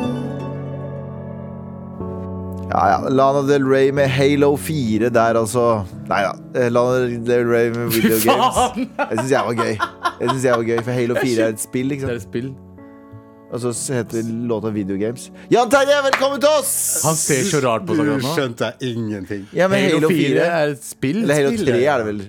[2.70, 3.08] Ja, ja.
[3.08, 5.84] Lana Del Rey med Halo 4 der, altså.
[6.08, 6.32] Nei da.
[6.54, 8.24] Eh, Lana Del Rey med video games.
[8.24, 8.88] faen!
[9.10, 9.74] Det syns jeg var gøy.
[10.18, 12.24] Det synes jeg var gøy For Halo 4 er et spill, ikke Det er sant?
[12.24, 12.48] et spill.
[13.48, 15.30] Og så heter låta Videogames.
[15.50, 16.72] Jan Terje, velkommen til oss!
[17.06, 18.32] Han ser så rart på seg Du akkurat nå.
[18.36, 19.46] skjønte jeg ingenting.
[19.56, 21.22] Ja, men Halo 4 er et spill.
[21.22, 22.20] Eller Halo 3 er det vel.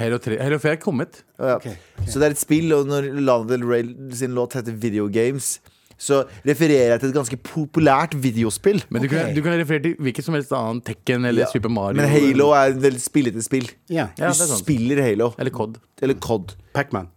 [0.00, 1.20] Halo 3 Halo 4 er kommet.
[1.38, 1.60] Ja.
[2.08, 3.86] Så det er et spill, og når Lana Del Rey
[4.18, 5.52] sin låt heter Videogames,
[5.94, 8.82] så refererer jeg til et ganske populært videospill.
[8.90, 11.52] Men du, kan, du kan referere til hvilket som helst annet Tekken eller Ja.
[11.54, 12.00] Super Mario.
[12.02, 13.70] Men Halo er et veldig spillete spill.
[13.88, 14.08] Ja.
[14.18, 14.64] Ja, Du det er sant.
[14.66, 15.30] spiller Halo.
[15.38, 15.78] Eller COD.
[16.02, 16.56] Eller COD.
[16.74, 17.12] Pacman.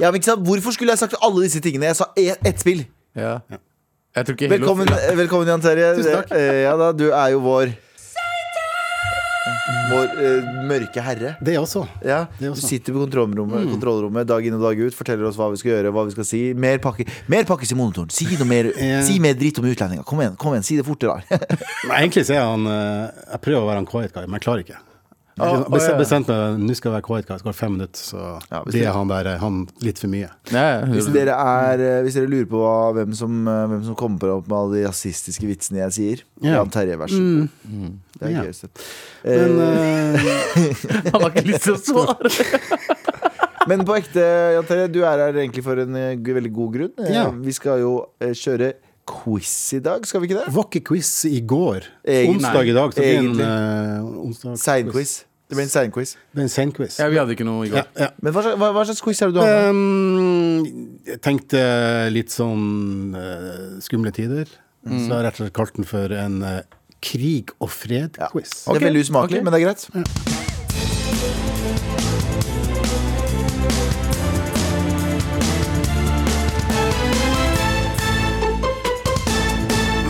[0.00, 0.44] Ja, men ikke sant?
[0.46, 1.88] Hvorfor skulle jeg sagt alle disse tingene?
[1.88, 2.84] Jeg sa ett et spill.
[3.16, 3.38] Ja.
[4.16, 5.90] Jeg tror ikke Halo Velkommen, velkommen Jan Terje.
[5.96, 6.30] Tusen takk.
[6.36, 7.72] Eh, Ja da, du er jo vår
[9.86, 11.34] Vår eh, mørke herre.
[11.44, 11.84] Det også.
[12.04, 12.66] Ja, Det Du også.
[12.68, 15.92] sitter på kontrollrommet, kontrollrommet dag inn og dag ut, forteller oss hva vi skal gjøre,
[15.94, 16.40] hva vi skal si.
[16.58, 18.10] Mer, pakke, mer pakkes i monitoren.
[18.10, 19.00] Si noe mer, Ja.
[19.06, 20.04] si mer dritt om utlendinger.
[20.04, 21.22] Kom igjen, kom igjen, si det fortere.
[22.00, 24.66] Egentlig så er han eh, Jeg prøver å være en quiet guy, men jeg klarer
[24.66, 24.82] ikke.
[25.36, 25.96] Jeg bes- ja.
[25.98, 27.36] bestemt meg Nå skal jeg være quiet guy.
[27.42, 28.20] Skal ha fem minutter, så
[28.50, 30.30] Ja, blir det- jeg han der eh, Han litt for mye.
[30.50, 33.94] Ja, Hvis dere, er, eh, hvis dere lurer på hva, hvem, som, eh, hvem som
[34.00, 36.54] kommer opp med alle de rasistiske vitsene jeg sier, Ja.
[36.62, 37.48] Jan Terje, vær så god.
[38.18, 38.42] Det er Ja.
[38.42, 38.64] gøyest.
[39.24, 40.16] Men eh,
[41.12, 42.32] Han har ikke lyst til å svare.
[43.68, 46.92] Men på ekte, Jan Terje, du er her egentlig for en veldig god grunn.
[47.12, 47.28] Ja.
[47.30, 48.72] Vi skal jo kjøre
[49.06, 50.52] quiz i dag, skal vi ikke det?
[50.54, 51.84] Var ikke quiz i går.
[52.06, 52.90] Onsdag i dag.
[52.94, 54.50] Så blir en Egentlig.
[54.50, 55.24] uh, Seinquiz.
[55.46, 56.16] Det ble en seinquiz.
[56.16, 56.96] Det blir en senquiz.
[56.98, 57.84] Ja, vi hadde ikke noe i går.
[57.84, 58.08] Ja, ja.
[58.24, 59.76] Men hva hva, hva slags quiz er det du har med?
[59.76, 61.60] Um, jeg tenkte
[62.10, 64.50] litt sånn uh, skumle tider.
[64.86, 64.98] Mm.
[64.98, 66.58] Så jeg har rett og slett kalt den for en uh,
[67.04, 68.58] krig og fred-quiz.
[68.66, 69.46] Det er veldig usmakelig, okay.
[69.46, 70.54] men det er greit.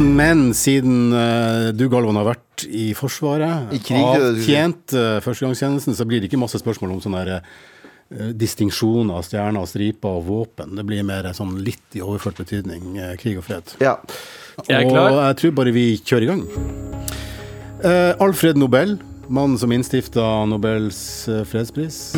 [0.07, 6.07] Men siden uh, du, Galvan, har vært i Forsvaret, I krig, avtjent uh, førstegangstjenesten, så
[6.09, 7.51] blir det ikke masse spørsmål om sånne der,
[8.14, 10.77] eh, distinksjoner av stjerner, striper og våpen.
[10.79, 13.77] Det blir mer sånn litt i overført betydning uh, krig og fred.
[13.83, 13.99] Ja.
[14.64, 15.11] Jeg er klar.
[15.11, 16.45] Og jeg tror bare vi kjører i gang.
[17.85, 18.97] Eh, Alfred Nobel,
[19.29, 21.01] mannen som innstifta Nobels
[21.51, 22.16] fredspris,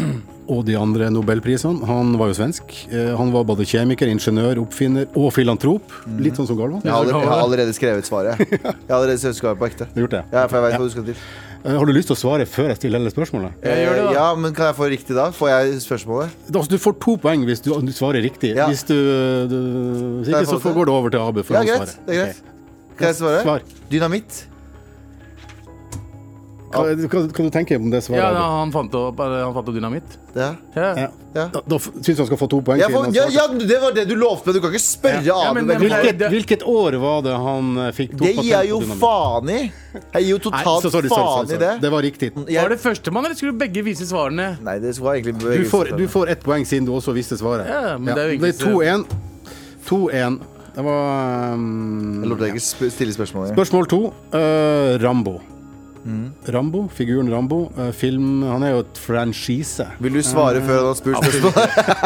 [0.49, 2.73] og de andre nobelprisene, han var jo svensk.
[2.91, 5.93] Eh, han var både kjemiker, ingeniør, oppfinner og filantrop.
[6.19, 6.81] Litt sånn som Galvan.
[6.85, 8.41] Jeg har, allerede, jeg har allerede skrevet svaret.
[8.49, 9.87] Jeg har allerede skrevet svaret på ekte.
[9.95, 10.23] Gjort det?
[10.33, 11.23] Ja, for jeg vet hva du skal til.
[11.65, 13.57] Eh, Har du lyst til å svare før jeg stiller hele spørsmålet?
[13.67, 14.05] Jeg gjør det.
[14.09, 15.29] Eh, Ja, men kan jeg få riktig da?
[15.35, 16.37] Får jeg spørsmålet?
[16.55, 18.55] Altså, du får to poeng hvis du, du svarer riktig.
[18.57, 18.69] Ja.
[18.71, 18.95] Hvis du,
[19.51, 19.59] du
[20.23, 21.43] Hvis ikke, så får- går det over til Abu.
[21.43, 21.97] for Ja, greit.
[22.07, 22.39] Det er greit.
[22.39, 22.97] Okay.
[22.99, 23.43] Kan jeg svare?
[23.43, 23.61] Svar.
[23.91, 24.45] Dynamitt.
[26.69, 28.21] Hva, hva, hva du tenker om det svaret?
[28.21, 30.17] Ja, da, han fant opp, han fant opp dynamitt.
[30.35, 30.49] Ja.
[30.77, 30.89] Ja.
[30.99, 31.07] Ja.
[31.35, 31.45] Ja.
[31.55, 32.81] Da, da syns jeg han skal få to poeng?
[32.83, 34.59] Jeg får, ja, ja, det var det du lovte meg.
[34.59, 35.61] Du kan ikke spørre Ja, Abu.
[35.61, 35.81] men- men-.
[35.87, 39.61] Hvilket, hvilket år var det han eh, fikk to Det gir jeg jo faen i.
[40.13, 41.73] Jeg gir jo totalt faen i det.
[41.81, 42.33] Det var riktig.
[42.37, 44.51] Var det førstemann, eller skulle begge vise svarene?
[44.63, 47.67] nei, det var egentlig Du får, du får ett poeng siden du også visste svaret.
[47.69, 49.07] Ja, men det er jo det ikke er 2-1.
[49.89, 50.41] 2-1.
[50.79, 53.49] Det var um, Jeg lot deg ikke stille spørsmål.
[53.57, 54.03] Spørsmål to.
[54.31, 55.41] Uh, Rambo.
[56.09, 56.29] Mm.
[56.55, 57.59] Rambo, figuren Rambo.
[57.77, 59.85] eh, film Han er jo et franchise.
[60.01, 61.59] Vil du svare før han har spurt spørsmål?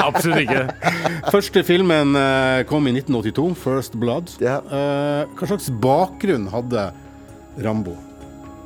[0.09, 0.65] Absolutt ikke.
[1.35, 4.35] Første filmen eh, kom i 1982, 'First Blood'.
[4.43, 6.89] Eh, hva slags bakgrunn hadde
[7.63, 7.95] Rambo?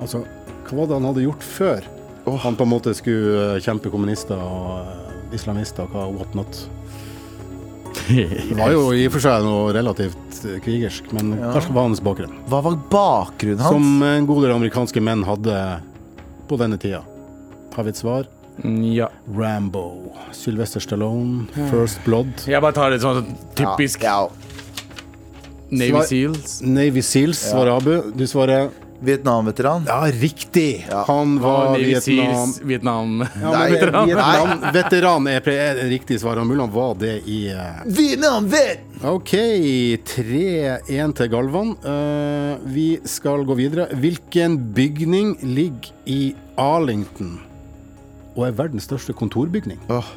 [0.01, 0.25] Altså,
[0.67, 1.85] hva var det han hadde gjort før
[2.43, 6.65] han på en måte skulle eh, kjempe kommunister og islamister og hva what not?
[8.07, 12.03] Det var jo i og for seg noe relativt eh, krigersk, men hva var hans
[12.05, 12.37] bakgrunn?
[12.51, 13.75] Hva var bakgrunnen hans?
[13.75, 15.59] Som en god del amerikanske menn hadde
[16.47, 17.03] på denne tida.
[17.75, 18.29] Har vi et svar?
[18.65, 19.11] Ja.
[19.37, 20.15] Rambo.
[20.33, 21.45] Sylvester Stallone.
[21.71, 22.47] First Blood.
[22.49, 23.27] Jeg bare tar det sånn
[23.59, 24.29] typisk Ja,
[25.71, 26.61] Navy Seals.
[26.63, 28.13] Navy Seals svarer Abu.
[28.15, 29.85] Du svarer Vietnam-veteran.
[29.87, 30.87] Ja, riktig!
[30.91, 31.05] Ja.
[31.09, 32.53] Han var Vietnam...
[32.63, 33.27] Vietnam.
[33.43, 34.07] Ja, Nei, veteran.
[34.07, 36.41] Vietnam veteran er, er det riktig svar.
[36.45, 37.83] Mulig han var det i uh...
[37.85, 38.85] Vietnam-vet!
[39.07, 39.35] OK,
[40.09, 41.75] 3-1 til Galvan.
[41.85, 43.89] Uh, vi skal gå videre.
[44.01, 47.37] Hvilken bygning ligger i Arlington
[48.37, 49.81] og er verdens største kontorbygning?
[49.93, 50.09] Oh.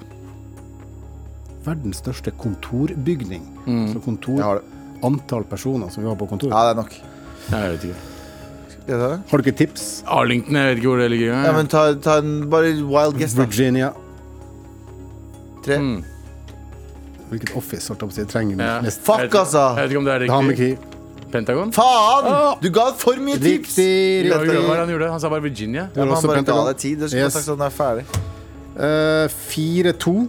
[1.64, 3.46] Verdens største kontorbygning.
[3.94, 4.80] Så kontor, jeg har det.
[5.08, 6.52] antall personer som jobber på kontor.
[6.52, 6.96] Ja, det er nok.
[7.50, 8.09] Jeg vet ikke.
[8.98, 9.22] Det?
[9.30, 10.04] Har du ikke tips?
[10.08, 11.44] Arlington, jeg vet ikke hvor det ligger.
[11.46, 13.44] Ja, men ta, ta en bare wild guess, da.
[13.46, 13.92] Virginia.
[15.66, 15.78] Tre.
[15.78, 16.04] Mm.
[17.30, 18.82] Hvilket office holdt jeg på å si, trenger vi Ja.
[18.82, 19.02] mest?
[19.06, 19.76] Fuck, Jeg vet- altså.
[19.76, 20.78] Jeg vet ikke om det er Det har med riktig.
[20.78, 21.32] krig.
[21.32, 21.72] Pentagon?
[21.72, 22.58] Faen!
[22.62, 23.76] Du ga for mye tips!
[23.78, 24.76] Riktig, Riktig.
[24.78, 25.10] han gjorde?
[25.12, 25.90] Han sa bare Virginia.
[25.96, 26.66] Ja, også han bare ga Pentagon.
[26.68, 27.00] deg tid.
[27.00, 27.34] Du skulle Yes.
[27.34, 28.06] sagt sånn, den er ferdig.
[28.80, 30.28] Eh, 4-2.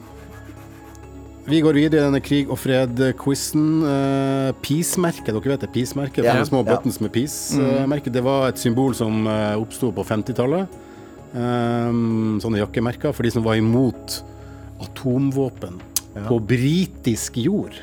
[1.48, 3.66] Vi går videre i denne krig og fred-quizen.
[3.83, 5.70] Uh, Peace-merket, dere vet det?
[5.74, 6.42] Peace-merket, yeah.
[6.46, 6.74] Små Ja.
[6.76, 8.12] buttons med peace-merket.
[8.12, 10.68] Det var et symbol som uh, oppsto på 50-tallet.
[11.33, 14.20] Um, sånne jakkemerker for de som var imot
[14.83, 15.81] atomvåpen.
[16.26, 17.74] På britisk jord.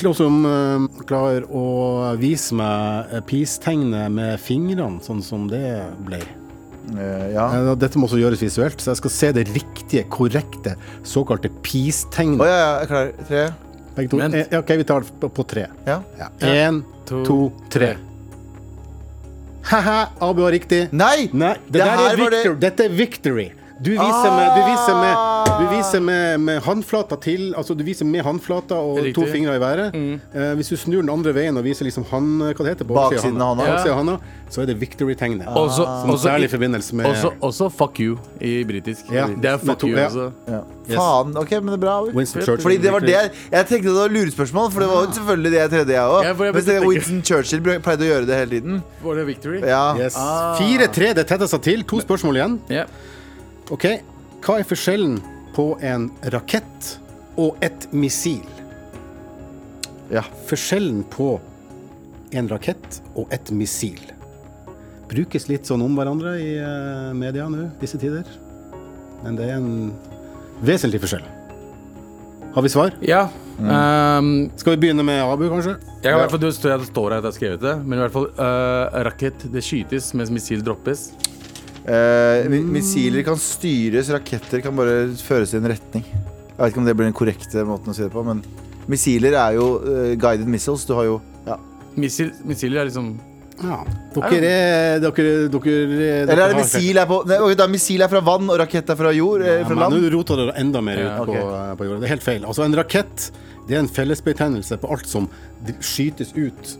[0.00, 6.22] Klarer som uh, klarer å vise meg eh, peace-tegnet med fingrene, sånn som det ble.
[6.98, 7.46] Eh, ja.
[7.54, 10.76] Eh, Dette må også gjøres visuelt, så jeg skal se det riktige, korrekte,
[11.06, 12.42] såkalte peace-tegnet.
[12.46, 13.26] ja, ja, jeg.
[13.28, 13.44] Tre.
[13.96, 14.16] Begge to.
[14.22, 14.34] Vent.
[14.34, 15.66] Eh, ja, OK, vi tar det på, tre.
[15.86, 16.00] Ja.
[16.18, 16.28] Ja.
[16.46, 17.36] En, To, to,
[17.70, 17.96] tre.
[19.70, 20.88] Ha-ha, Abu har riktig.
[20.92, 21.28] Nei!
[21.32, 23.50] Nei, det, Det der er var det- Dette er victory.
[23.80, 25.14] Du viser med, du viser med,
[25.60, 29.14] du viser med, med håndflata til Altså du viser med håndflata og Riktig.
[29.16, 29.94] to fingre i været.
[29.96, 33.40] Eh, hvis du snur den andre veien og viser liksom han, hva det heter Baksiden
[33.40, 33.62] av
[33.96, 34.18] handa,
[34.50, 35.46] så er det victory-tegnet.
[35.48, 39.08] Også, også, særlig i forbindelse med også, også fuck you i britisk.
[39.14, 39.26] Ja.
[39.32, 40.06] Det er fuck to- you ja.
[40.10, 40.30] også.
[40.50, 40.60] Ja.
[40.90, 41.36] Faen.
[41.40, 41.94] OK, men det er bra.
[42.04, 42.62] Winston Churchill.
[42.66, 45.52] Fordi det var det jeg, jeg tenkte det var lurespørsmål, for det var jo selvfølgelig
[45.52, 46.24] det jeg trodde, jeg òg.
[46.24, 48.82] Ja, Mens Winston Churchill pleide å gjøre det hele tiden.
[49.04, 49.62] Var det victory?
[49.64, 49.84] Ja.
[49.96, 50.18] Yes.
[50.60, 51.86] 4-3, det tetter seg til.
[51.94, 52.60] To spørsmål igjen.
[52.68, 52.84] Ja.
[53.70, 53.86] Ok,
[54.40, 55.18] Hva er forskjellen
[55.54, 56.94] på en rakett
[57.38, 58.46] og et missil?
[60.10, 60.24] Ja.
[60.48, 61.34] Forskjellen på
[62.34, 64.00] en rakett og et missil
[65.10, 68.26] brukes litt sånn om hverandre i eh, media nå, disse tider.
[69.24, 69.90] Men det er en
[70.64, 71.24] vesentlig forskjell.
[72.54, 72.94] Har vi svar?
[73.06, 73.24] Ja.
[73.60, 75.76] ehm, Skal vi begynne med Abu, kanskje?
[76.00, 77.98] jeg kan i hvert fall, du, står står her at jeg har skrevet det, men
[77.98, 81.10] i hvert fall uh, rakett det skytes mens missil droppes.
[81.88, 86.04] Eh, missiler kan styres, raketter kan bare føres i en retning.
[86.04, 88.42] Jeg vet ikke om det blir den korrekte måten å si det på, men
[88.90, 90.84] missiler er jo uh, guided missiles.
[90.84, 91.56] Du har jo ja.
[91.96, 93.14] Missil, missiler er liksom
[93.60, 93.78] Ja.
[94.14, 98.08] Dere er Dere, dere, dere Eller er det missil er på Nei, da, Missil er
[98.08, 99.42] fra vann, og rakett er fra jord?
[99.44, 99.96] eh, Ja, fra land?
[100.00, 101.76] Nå roter dere enda mer Ja, ut på, ok.
[101.80, 101.98] på jorda.
[102.00, 102.44] Det er helt feil.
[102.48, 103.26] Altså En rakett
[103.68, 105.28] det er en fellesbetegnelse på alt som
[105.80, 106.72] skytes ut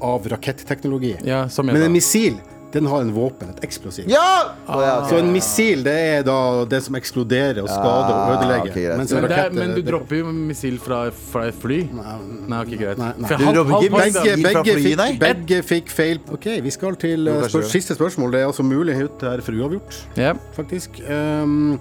[0.00, 1.16] av raketteknologi.
[1.26, 2.38] Ja, som jeg Men en missil
[2.72, 4.08] den har en våpen, et eksplosivt.
[4.10, 4.54] Ja!
[4.66, 5.10] Å, ja, okay.
[5.10, 6.36] Så en missil det er da
[6.70, 8.70] det som eksploderer og skader og ødelegger.
[8.70, 11.00] Okay, men, det er, men du det- dropper jo missil fra,
[11.32, 11.80] fra et fly.
[11.96, 13.00] Nei, ok, greit.
[13.00, 13.32] Nei, nei.
[13.32, 16.22] Halv- dropper halv ikke poeng, Begge, begge, fikk, begge fikk feil.
[16.36, 18.32] OK, vi skal til eh, spør siste spørsmål.
[18.36, 20.34] Det er altså mulighet her for uavgjort, Ja.
[20.56, 21.02] faktisk.
[21.10, 21.80] Um,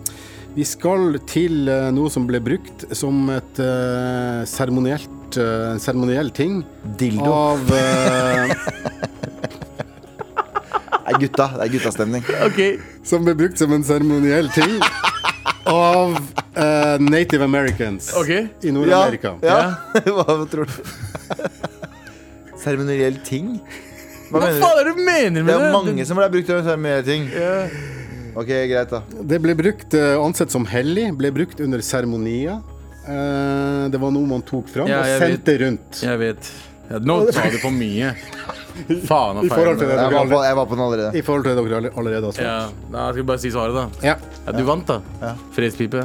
[0.55, 6.63] vi skal til uh, noe som ble brukt som et uh, seremonielt eh, en ting
[6.97, 7.29] Dildo.
[7.29, 8.53] av eh,
[11.09, 11.45] Det er gutta.
[11.57, 12.25] Det er guttastemning.
[12.45, 12.77] Okay.
[13.07, 14.75] Som ble brukt som en seremoniell ting
[15.69, 18.47] av uh, native americans okay.
[18.61, 19.35] i Nord-Amerika.
[19.41, 19.73] Ja.
[20.05, 20.77] Hva tror du?
[22.63, 23.57] Seremoniell ting?
[24.29, 24.63] Hva Hva mener du?
[24.63, 25.69] faen er det du mener Det med er det?
[25.71, 27.29] er mange som ble brukt som seremonielle ting.
[27.33, 27.79] Yeah.
[28.37, 29.01] Ok, greit, da.
[29.33, 32.61] Det ble brukt eh, ansett som hellig, ble brukt under seremonier.
[33.09, 36.01] Uh, det var noe man tok fram Ja, og sendte sendte rundt.
[36.05, 36.49] Jeg vet.
[36.91, 38.13] Ja, nå sa du for mye.
[39.09, 41.17] Faen I forhold til det Jeg dere var på, allerede, jeg var på den allerede.
[41.17, 42.91] i forhold til det dere alle- allerede har Ja, svart.
[42.93, 43.85] da skal vi bare si svaret, da.
[44.07, 44.15] Ja.
[44.47, 44.99] Ja, du vant, da.
[45.21, 45.33] Ja.
[45.55, 46.03] Fredspipe.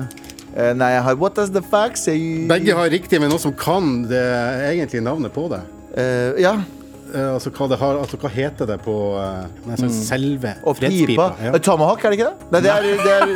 [0.57, 2.47] Eh, nei, jeg har What does the fact say?
[2.49, 4.22] Begge har riktig, men noen som kan det
[4.70, 5.61] egentlige navnet på det.
[5.97, 6.57] Eh, Ja.
[7.15, 10.81] Eh, altså, hva det har, altså hva heter det på uh, nei, sånn selve Og
[10.83, 11.29] pipa.
[11.39, 11.53] Ja.
[11.55, 12.49] Eh, Tomahawk, er det ikke det?
[12.51, 13.35] Nei, det er, det er,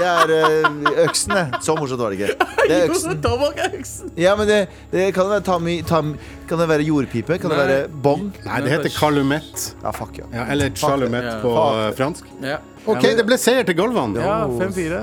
[0.00, 1.60] det er eh, øksen, det.
[1.66, 2.48] Så morsomt var det ikke.
[2.70, 4.12] Det er øksen.
[4.16, 4.60] Ja, men det,
[4.94, 6.14] det kan det være tami, tam,
[6.48, 7.36] Kan det være jordpipe?
[7.42, 8.30] Kan det være bong?
[8.46, 9.66] Nei, det heter calumet.
[9.84, 10.28] Ja, fuck ja.
[10.32, 11.38] Ja, eller chalumet Ja.
[11.44, 11.80] på Fuck.
[11.84, 12.30] eh, fransk.
[12.42, 12.58] Ja.
[12.88, 14.14] OK, det ble seier til Golvan.
[14.16, 15.02] Ja, 5-4.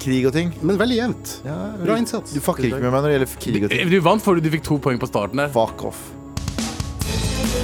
[0.00, 0.54] Krig og ting.
[0.64, 1.34] Men veldig jevnt.
[1.44, 2.32] Ja, Bra innsats.
[2.32, 3.92] Du fucker ikke med meg når det gjelder krig og ting.
[3.92, 5.52] Du vant fordi du fikk to poeng på starten der.
[5.52, 6.00] Fuck off.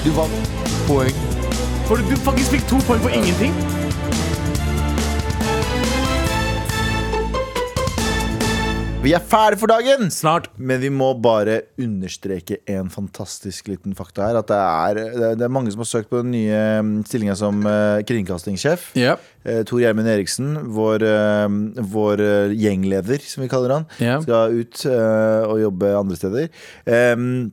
[0.05, 0.31] Du vant
[0.89, 1.17] poeng.
[1.89, 3.55] For du faktisk fikk to poeng på ingenting.
[9.05, 10.07] Vi er ferdige for dagen!
[10.13, 10.47] Snart.
[10.57, 14.39] Men vi må bare understreke en fantastisk liten fakta her.
[14.41, 15.01] At det er,
[15.37, 18.87] det er- mange som har søkt på den nye mm, stillinga som eh, kringkastingssjef.
[18.97, 19.27] Yep.
[19.45, 21.59] Eh, Tor Gjermund Eriksen, vår, eh,
[21.97, 22.25] vår
[22.57, 24.25] gjengleder, som vi kaller han, yep.
[24.25, 26.49] skal ut og jobbe andre steder.
[26.89, 27.53] Em,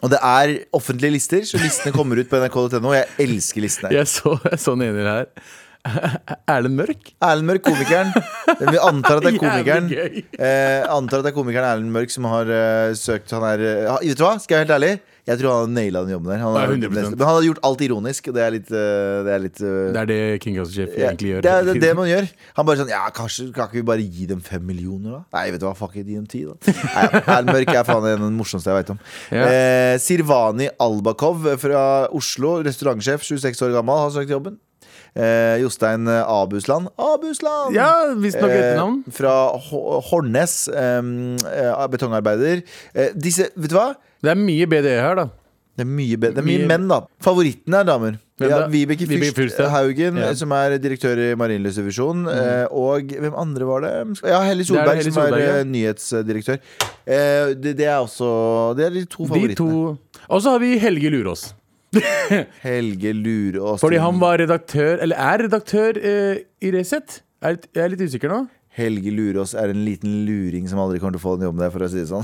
[0.00, 2.94] og det er offentlige lister, så listene kommer ut på nrk.no.
[2.96, 3.92] Jeg elsker listene.
[3.94, 5.28] Jeg så, jeg så den ene her.
[6.54, 7.12] Erlend Mørk?
[7.24, 8.12] Erlend Mørk, komikeren.
[8.60, 9.92] Vi antar at det er komikeren.
[9.92, 13.96] Eh, antar at det er komikeren Erlend Mørk som har uh, søkt Han er uh,
[14.04, 15.09] Vet du hva, skal jeg være helt ærlig?
[15.28, 16.40] Jeg tror han naila den jobben der.
[16.42, 19.60] Han har, men han hadde gjort alt ironisk, det er litt, eh, det er litt
[19.60, 21.44] eh, Det er det Kringkastingssjef ja, egentlig gjør.
[21.44, 22.30] det er det, det man gjør.
[22.58, 25.22] Han bare sånn Ja, kanskje kan ikke vi bare gi dem fem millioner, da?
[25.38, 26.56] Nei, vet du hva, fuck it, gi dem ti, da.
[27.28, 29.04] Nei, Mørk er faen den morsomste jeg veit om.
[29.34, 29.44] Ja.
[29.50, 31.84] Eh, Sirvani Albakov fra
[32.16, 34.58] Oslo, restaurantsjef, 26 år gammel, har søkt jobben.
[35.16, 37.74] Eh, Jostein Abusland Abusland!
[37.74, 39.02] Ja, visstnok etternavn.
[39.08, 39.34] Eh, fra
[39.70, 42.62] Ho- Hornnes, eh, betongarbeider.
[42.94, 43.94] Eh, disse, vet du hva?
[44.22, 45.28] Det er mye BDE her, da.
[45.80, 47.00] Det er mye, det er mye Mye- menn, da.
[47.24, 48.18] Favoritten er damer.
[48.40, 48.66] Ja.
[48.72, 49.68] Vibeke Fyrsthaugen Fyrst Fyrst, ja.
[49.68, 50.32] Haugen, Ja.
[50.34, 52.24] som er direktør i Marienlystdivisjonen.
[52.24, 52.38] Mm.
[52.40, 54.20] eh, Og hvem andre var det?
[54.24, 55.56] Ja, Hellig Det er Solberg, som er ja.
[55.58, 56.58] eh, nyhetsdirektør.
[57.06, 59.98] Eh, Det, det er også Det er de to favorittene.
[60.30, 61.52] Og så har vi Helge Lurås.
[62.66, 63.80] Helge Lurås.
[63.82, 67.20] Fordi han var redaktør, eller er redaktør eh, i Resett.
[67.42, 68.40] Er, litt- jeg er litt usikker nå.
[68.80, 71.72] Helge Lurås er en liten luring som aldri kommer til å få den jobben der,
[71.74, 72.22] for å si det sånn.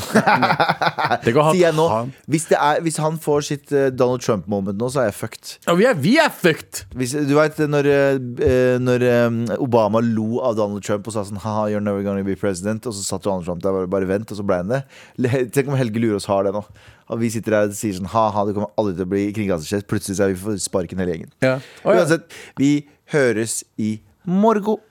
[1.26, 1.86] Det går Sier jeg nå.
[1.90, 2.12] han.
[2.30, 5.52] Hvis, det er, hvis han får sitt eh, Donald Trump-moment nå, så er jeg fucked.
[5.72, 6.84] Og vi er, vi er fucked!
[6.96, 11.42] Hvis, du vet når, eh, når eh, Obama lo av Donald Trump og sa sånn
[11.42, 14.30] Haha, you're never gonna be president Og så satt Donald Trump der bare, bare vent,
[14.30, 14.84] og så ble han det
[15.26, 16.62] Le- Tenk om Helge Lurås har det nå
[17.12, 19.86] Og vi sitter der og sier sånn ha-ha, du kommer aldri til å bli kringkastingssjef
[19.90, 21.56] Plutselig så er vi for sparken hele gjengen Ja.
[21.84, 22.02] Oh, ja.
[22.02, 22.26] Uansett,
[22.58, 22.72] vi
[23.14, 23.96] høres i
[24.26, 24.82] morgen